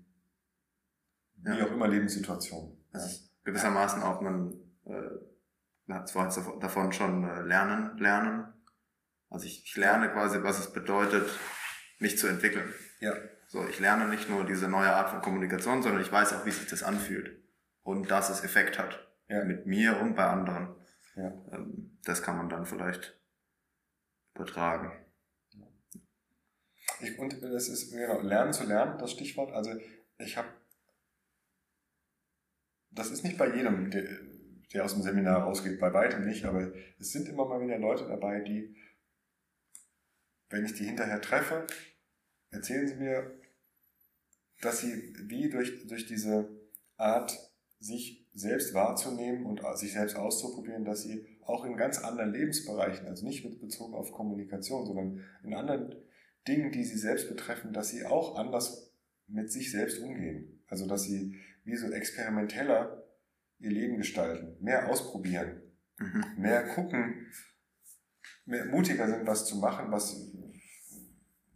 [1.44, 1.58] ja.
[1.58, 2.78] wie auch immer, Lebenssituation.
[2.92, 4.54] Das ist gewissermaßen auch ein,
[4.86, 8.54] äh, hat vorhin davon schon äh, lernen, lernen.
[9.30, 11.30] Also ich, ich lerne quasi, was es bedeutet,
[12.02, 12.74] mich zu entwickeln.
[13.00, 13.16] Ja.
[13.48, 16.52] So, ich lerne nicht nur diese neue Art von Kommunikation, sondern ich weiß auch, wie
[16.52, 17.38] sich das anfühlt.
[17.84, 19.08] Und dass es Effekt hat.
[19.28, 19.44] Ja.
[19.44, 20.76] Mit mir und bei anderen.
[21.16, 21.34] Ja.
[21.52, 23.20] Ähm, das kann man dann vielleicht
[24.36, 24.92] übertragen.
[27.02, 29.52] Ich, und das ist genau, Lernen zu lernen, das Stichwort.
[29.54, 29.72] Also
[30.18, 30.50] ich habe,
[32.92, 34.04] das ist nicht bei jedem, der,
[34.74, 38.08] der aus dem Seminar rausgeht, bei weitem nicht, aber es sind immer mal wieder Leute
[38.08, 38.76] dabei, die,
[40.50, 41.66] wenn ich die hinterher treffe,
[42.52, 43.32] erzählen sie mir,
[44.62, 46.50] dass sie wie durch, durch diese
[46.98, 47.38] Art,
[47.82, 53.26] sich selbst wahrzunehmen und sich selbst auszuprobieren, dass sie auch in ganz anderen Lebensbereichen, also
[53.26, 55.96] nicht mit bezogen auf Kommunikation, sondern in anderen
[56.48, 58.94] Dingen, die sie selbst betreffen, dass sie auch anders
[59.28, 60.64] mit sich selbst umgehen.
[60.68, 63.04] Also dass sie wie so experimenteller
[63.60, 65.62] ihr Leben gestalten, mehr ausprobieren,
[65.98, 66.24] mhm.
[66.38, 67.28] mehr gucken,
[68.46, 70.16] mehr mutiger sind, was zu machen, was,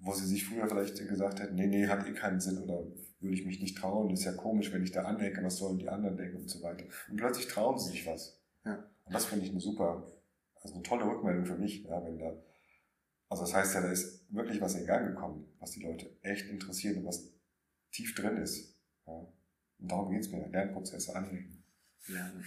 [0.05, 2.85] wo sie sich früher vielleicht gesagt hätten, nee, nee, hat eh keinen Sinn oder
[3.19, 5.79] würde ich mich nicht trauen, das ist ja komisch, wenn ich da anecke, was sollen
[5.79, 6.85] die anderen denken und so weiter.
[7.09, 8.39] Und plötzlich trauen sie sich was.
[8.65, 8.87] Ja.
[9.05, 10.11] Und das finde ich eine super,
[10.61, 12.37] also eine tolle Rückmeldung für mich, ja, wenn da,
[13.29, 16.47] also das heißt ja, da ist wirklich was in Gang gekommen, was die Leute echt
[16.49, 17.33] interessiert und was
[17.91, 18.79] tief drin ist.
[19.07, 19.13] Ja.
[19.79, 21.63] Und darum geht es mir, Lernprozesse anregen.
[22.07, 22.45] Lernen.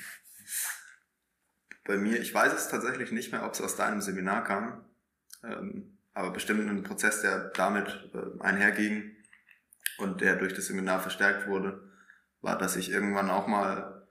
[1.85, 4.85] Bei mir, ich weiß es tatsächlich nicht mehr, ob es aus deinem Seminar kam,
[5.43, 9.15] ähm, aber bestimmt ein Prozess, der damit äh, einherging
[9.99, 11.93] und der durch das Seminar verstärkt wurde,
[12.41, 14.09] war, dass ich irgendwann auch mal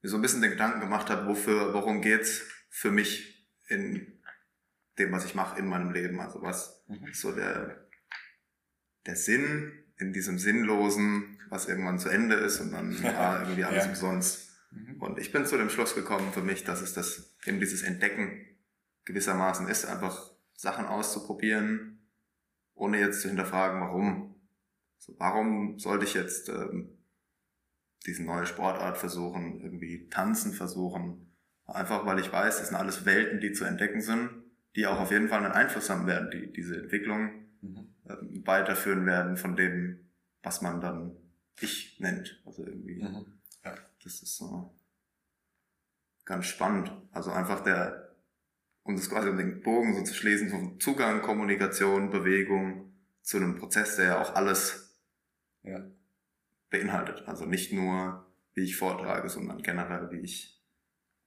[0.00, 4.20] mir so ein bisschen den Gedanken gemacht habe, wofür, worum geht's für mich in
[5.00, 6.20] dem, was ich mache in meinem Leben.
[6.20, 7.12] Also was mhm.
[7.12, 7.88] so der,
[9.06, 13.84] der Sinn in diesem Sinnlosen, was irgendwann zu Ende ist und dann war irgendwie alles
[13.84, 13.90] ja.
[13.90, 14.48] umsonst.
[14.70, 15.02] Mhm.
[15.02, 18.46] Und ich bin zu dem Schluss gekommen für mich, dass es das eben dieses Entdecken
[19.06, 22.00] gewissermaßen ist, einfach Sachen auszuprobieren,
[22.74, 24.34] ohne jetzt zu hinterfragen, warum.
[24.98, 26.98] So, warum sollte ich jetzt ähm,
[28.06, 31.32] diese neue Sportart versuchen, irgendwie tanzen versuchen.
[31.64, 34.30] Einfach weil ich weiß, das sind alles Welten, die zu entdecken sind,
[34.74, 37.94] die auch auf jeden Fall einen Einfluss haben werden, die diese Entwicklung mhm.
[38.04, 40.10] äh, weiterführen werden von dem,
[40.42, 41.16] was man dann
[41.60, 42.42] ich nennt.
[42.44, 43.38] Also irgendwie, mhm.
[43.64, 43.74] ja.
[44.02, 44.74] das ist so
[46.24, 46.90] ganz spannend.
[47.12, 48.07] Also einfach der,
[48.88, 53.56] um das quasi um den Bogen so zu schließen, vom Zugang, Kommunikation, Bewegung zu einem
[53.56, 54.98] Prozess, der ja auch alles
[55.62, 55.84] ja
[56.70, 57.26] beinhaltet.
[57.26, 60.62] Also nicht nur, wie ich vortrage, sondern generell, wie ich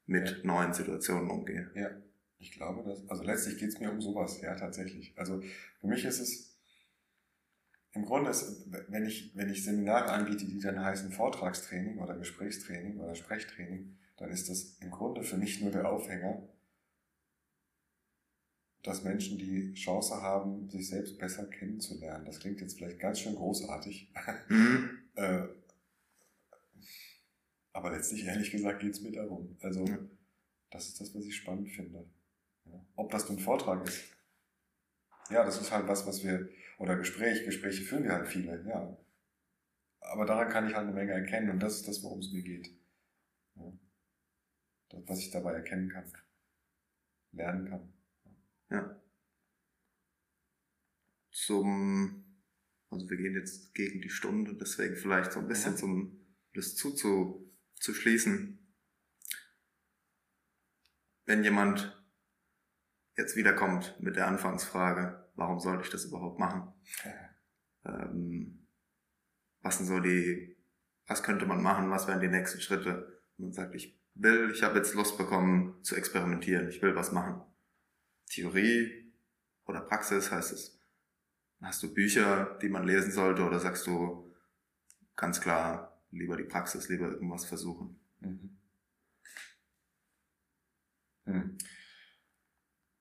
[0.08, 0.38] mit ja.
[0.44, 1.70] neuen Situationen umgehe.
[1.76, 1.92] Ja,
[2.40, 5.14] ich glaube, dass, also letztlich geht es mir um sowas, ja, tatsächlich.
[5.16, 5.42] Also
[5.80, 6.58] für mich ist es,
[7.94, 13.00] im Grunde ist, wenn ich, wenn ich Seminare anbiete, die dann heißen Vortragstraining oder Gesprächstraining
[13.00, 16.48] oder Sprechtraining, dann ist das im Grunde für mich nur der Aufhänger,
[18.84, 22.26] dass Menschen die Chance haben, sich selbst besser kennenzulernen.
[22.26, 24.14] Das klingt jetzt vielleicht ganz schön großartig.
[24.50, 24.98] Mhm.
[25.14, 25.46] Äh,
[27.74, 29.58] aber letztlich, ehrlich gesagt, geht es mir darum.
[29.62, 30.00] Also, ja.
[30.70, 32.10] das ist das, was ich spannend finde.
[32.64, 32.86] Ja.
[32.96, 34.16] Ob das nun Vortrag ist.
[35.30, 38.98] Ja, das ist halt was, was wir, oder Gespräch, Gespräche führen wir halt viele, ja.
[40.00, 42.44] Aber daran kann ich halt eine Menge erkennen und das ist das, worum es mir
[42.44, 42.70] geht.
[43.56, 43.72] Ja.
[44.90, 46.12] Das, was ich dabei erkennen kann,
[47.34, 47.94] lernen kann.
[48.72, 49.00] Ja.
[51.32, 52.32] Zum
[52.92, 55.78] also wir gehen jetzt gegen die Stunde, deswegen vielleicht so ein bisschen ja.
[55.78, 56.20] zum
[56.54, 58.60] das zuzuschließen.
[61.26, 62.06] Wenn jemand
[63.16, 66.74] jetzt wiederkommt mit der Anfangsfrage, warum sollte ich das überhaupt machen?
[67.86, 68.68] Ähm,
[69.62, 70.58] was sind so die,
[71.08, 73.22] was könnte man machen, was wären die nächsten Schritte?
[73.38, 77.14] Und man sagt, ich will, ich habe jetzt Lust bekommen zu experimentieren, ich will was
[77.14, 77.42] machen.
[78.32, 79.14] Theorie
[79.66, 80.80] oder Praxis heißt es
[81.62, 84.34] Hast du Bücher, die man lesen sollte oder sagst du,
[85.16, 88.00] ganz klar lieber die Praxis, lieber irgendwas versuchen.
[88.20, 88.58] Mhm.
[91.26, 91.58] Hm.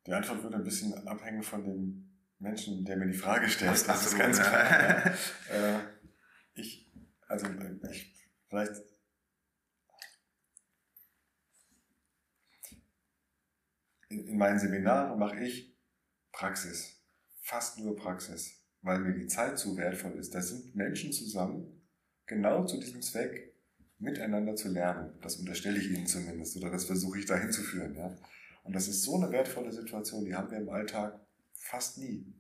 [0.07, 3.71] Die Antwort würde ein bisschen abhängen von dem Menschen, der mir die Frage stellt.
[3.71, 4.71] Das, das ist ganz klar.
[4.71, 5.15] ja.
[5.79, 5.81] äh,
[6.53, 6.93] ich,
[7.29, 7.47] also
[7.91, 8.15] ich,
[8.49, 8.83] vielleicht
[14.11, 15.75] in, in meinen Seminaren mache ich
[16.33, 17.03] Praxis,
[17.41, 20.35] fast nur Praxis, weil mir die Zeit zu wertvoll ist.
[20.35, 21.83] Da sind Menschen zusammen,
[22.27, 23.55] genau zu diesem Zweck,
[23.99, 25.19] miteinander zu lernen.
[25.21, 27.95] Das unterstelle ich ihnen zumindest oder das versuche ich dahin zu führen.
[27.95, 28.17] Ja?
[28.65, 31.21] Und das ist so eine wertvolle Situation, die haben wir im Alltag
[31.55, 32.35] fast nie.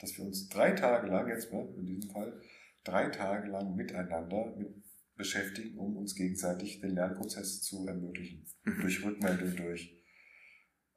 [0.00, 2.40] Dass wir uns drei Tage lang, jetzt ne, in diesem Fall,
[2.82, 4.74] drei Tage lang miteinander mit
[5.16, 8.44] beschäftigen, um uns gegenseitig den Lernprozess zu ermöglichen.
[8.64, 8.80] Mhm.
[8.80, 10.03] Durch Rückmeldung, durch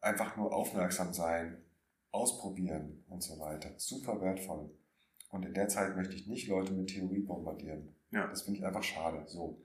[0.01, 1.63] einfach nur aufmerksam sein,
[2.11, 3.73] ausprobieren und so weiter.
[3.77, 4.69] Super wertvoll.
[5.29, 7.95] Und in der Zeit möchte ich nicht Leute mit Theorie bombardieren.
[8.11, 8.27] Ja.
[8.27, 9.23] Das finde ich einfach schade.
[9.27, 9.61] So.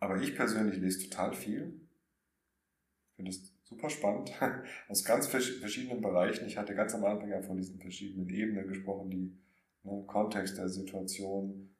[0.00, 1.80] Aber ich persönlich lese total viel.
[3.14, 4.32] Finde es super spannend.
[4.88, 6.46] Aus ganz verschiedenen Bereichen.
[6.46, 9.38] Ich hatte ganz am Anfang ja von diesen verschiedenen Ebenen gesprochen, die
[9.84, 11.74] ne, Kontext der Situation,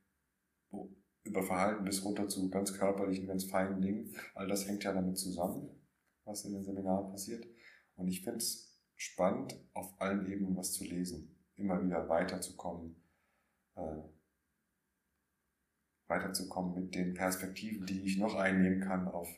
[1.25, 4.14] über Verhalten bis runter zu ganz körperlichen, ganz feinen Dingen.
[4.35, 5.69] All das hängt ja damit zusammen,
[6.27, 7.47] was in den Seminaren passiert.
[7.95, 12.97] Und ich finde es spannend, auf allen Ebenen was zu lesen, immer wieder weiterzukommen,
[13.74, 14.03] äh,
[16.09, 19.29] weiterzukommen mit den Perspektiven, die ich noch einnehmen kann auf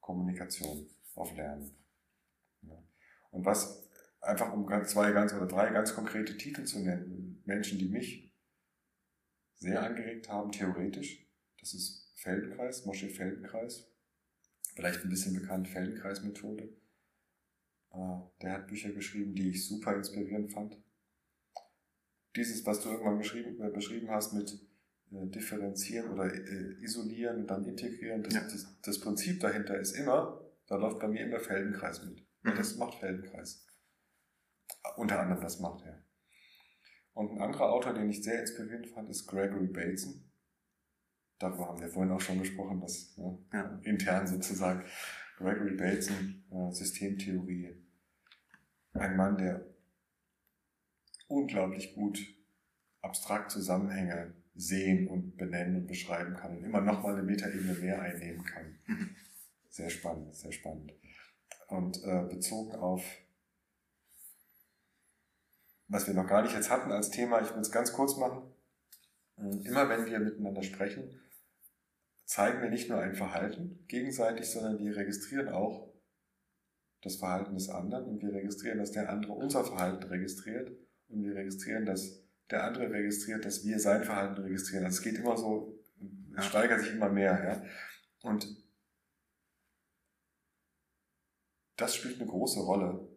[0.00, 1.76] Kommunikation, auf Lernen.
[2.62, 2.82] Ja.
[3.30, 3.88] Und was,
[4.20, 8.32] einfach um zwei ganz oder drei ganz konkrete Titel zu nennen, Menschen, die mich
[9.56, 11.28] sehr angeregt haben, theoretisch,
[11.60, 13.91] das ist Feldenkreis, Mosche Feldenkreis,
[14.74, 16.64] vielleicht ein bisschen bekannt, Feldenkreis-Methode.
[17.92, 20.76] Äh, der hat Bücher geschrieben, die ich super inspirierend fand.
[22.36, 24.50] Dieses, was du irgendwann äh, beschrieben hast mit
[25.12, 28.22] äh, differenzieren oder äh, isolieren und dann integrieren.
[28.22, 28.40] Das, ja.
[28.42, 32.26] das, das, Prinzip dahinter ist immer, da läuft bei mir immer Feldenkreis mit.
[32.42, 32.54] Mhm.
[32.56, 33.66] Das macht Feldenkreis.
[34.96, 36.02] Unter anderem das macht er.
[37.12, 40.31] Und ein anderer Autor, den ich sehr inspirierend fand, ist Gregory Bateson.
[41.42, 43.80] Darüber haben wir vorhin auch schon gesprochen, dass ne, ja.
[43.82, 44.84] intern sozusagen
[45.38, 47.74] Gregory Bateson, äh, Systemtheorie,
[48.92, 49.66] ein Mann, der
[51.26, 52.20] unglaublich gut
[53.00, 58.44] abstrakt Zusammenhänge sehen und benennen und beschreiben kann und immer nochmal eine Metaebene mehr einnehmen
[58.44, 58.78] kann.
[58.86, 59.16] Mhm.
[59.68, 60.92] Sehr spannend, sehr spannend.
[61.66, 63.02] Und äh, bezogen auf,
[65.88, 68.42] was wir noch gar nicht jetzt hatten als Thema, ich will es ganz kurz machen.
[69.38, 71.18] Hm, immer wenn wir miteinander sprechen,
[72.32, 75.92] zeigen wir nicht nur ein Verhalten gegenseitig, sondern wir registrieren auch
[77.02, 80.70] das Verhalten des anderen und wir registrieren, dass der andere unser Verhalten registriert
[81.08, 84.86] und wir registrieren, dass der andere registriert, dass wir sein Verhalten registrieren.
[84.86, 85.78] Also es geht immer so,
[86.34, 87.44] es steigert sich immer mehr.
[87.44, 87.62] Ja?
[88.22, 88.46] Und
[91.76, 93.11] das spielt eine große Rolle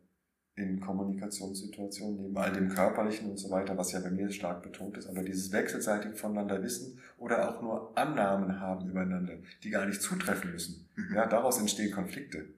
[0.55, 4.97] in Kommunikationssituationen, neben all dem Körperlichen und so weiter, was ja bei mir stark betont
[4.97, 10.01] ist, aber dieses wechselseitige voneinander wissen oder auch nur Annahmen haben übereinander, die gar nicht
[10.01, 10.89] zutreffen müssen.
[10.95, 11.15] Mhm.
[11.15, 12.53] Ja, daraus entstehen Konflikte,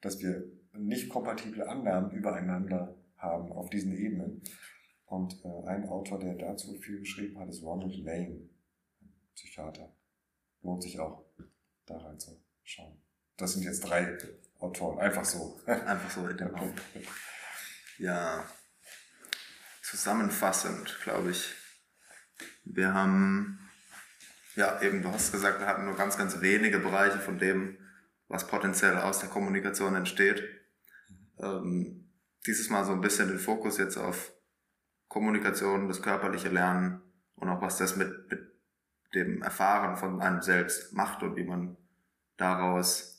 [0.00, 4.42] dass wir nicht kompatible Annahmen übereinander haben auf diesen Ebenen.
[5.04, 8.48] Und äh, ein Autor, der dazu viel geschrieben hat, ist Ronald Lane,
[9.34, 9.94] Psychiater.
[10.62, 11.24] Lohnt sich auch,
[11.84, 13.05] da reinzuschauen.
[13.36, 14.16] Das sind jetzt drei
[14.58, 15.60] Autoren, einfach so.
[15.66, 16.74] Einfach so in dem Raum.
[17.98, 18.44] Ja,
[19.82, 21.54] zusammenfassend, glaube ich.
[22.64, 23.58] Wir haben,
[24.54, 27.78] ja, eben, du hast gesagt, wir hatten nur ganz, ganz wenige Bereiche von dem,
[28.28, 30.42] was potenziell aus der Kommunikation entsteht.
[31.38, 32.10] Ähm,
[32.46, 34.32] dieses Mal so ein bisschen den Fokus jetzt auf
[35.08, 37.02] Kommunikation, das körperliche Lernen
[37.36, 38.40] und auch was das mit, mit
[39.14, 41.76] dem Erfahren von einem selbst macht und wie man
[42.36, 43.15] daraus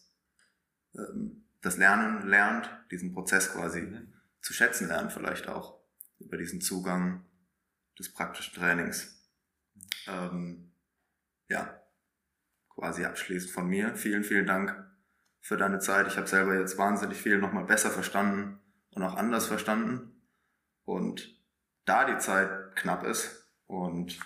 [1.62, 4.14] das Lernen lernt, diesen Prozess quasi mhm.
[4.42, 5.80] zu schätzen lernt, vielleicht auch
[6.20, 7.26] über diesen Zugang
[7.98, 9.30] des praktischen Trainings.
[10.08, 10.72] Ähm,
[11.50, 11.82] ja,
[12.70, 13.96] quasi abschließend von mir.
[13.96, 14.76] Vielen, vielen Dank
[15.42, 16.08] für deine Zeit.
[16.08, 18.60] Ich habe selber jetzt wahnsinnig viel nochmal besser verstanden
[18.92, 20.22] und auch anders verstanden.
[20.86, 21.42] Und
[21.86, 24.20] da die Zeit knapp ist und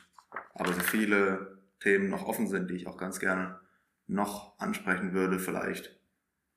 [0.54, 3.60] aber so viele Themen noch offen sind, die ich auch ganz gerne
[4.08, 6.01] noch ansprechen würde, vielleicht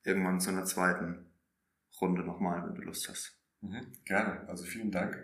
[0.05, 1.31] irgendwann zu einer zweiten
[1.99, 3.37] Runde nochmal, wenn du Lust hast.
[3.61, 4.47] Mhm, gerne.
[4.47, 5.17] Also vielen Dank,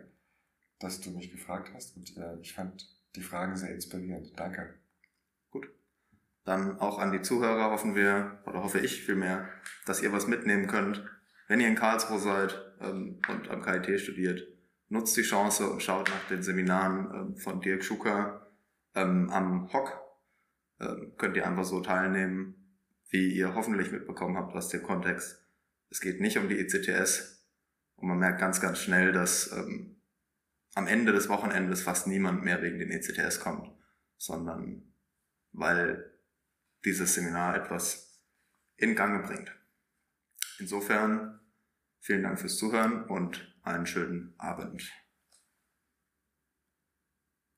[0.79, 4.37] dass du mich gefragt hast und äh, ich fand die Fragen sehr inspirierend.
[4.37, 4.79] Danke.
[5.49, 5.69] Gut.
[6.43, 9.49] Dann auch an die Zuhörer hoffen wir, oder hoffe ich vielmehr,
[9.85, 11.05] dass ihr was mitnehmen könnt,
[11.47, 14.47] wenn ihr in Karlsruhe seid ähm, und am KIT studiert
[14.91, 18.37] nutzt die Chance und schaut nach den Seminaren ähm, von Dirk Schucker
[18.93, 20.01] Ähm, am Hock
[20.81, 22.60] ähm, könnt ihr einfach so teilnehmen,
[23.11, 25.45] wie ihr hoffentlich mitbekommen habt aus dem Kontext.
[25.89, 27.45] Es geht nicht um die ECTS
[27.95, 30.01] und man merkt ganz, ganz schnell, dass ähm,
[30.73, 33.69] am Ende des Wochenendes fast niemand mehr wegen den ECTS kommt,
[34.17, 34.93] sondern
[35.51, 36.17] weil
[36.85, 38.23] dieses Seminar etwas
[38.77, 39.51] in Gange bringt.
[40.59, 41.41] Insofern
[41.99, 44.89] vielen Dank fürs Zuhören und einen schönen Abend.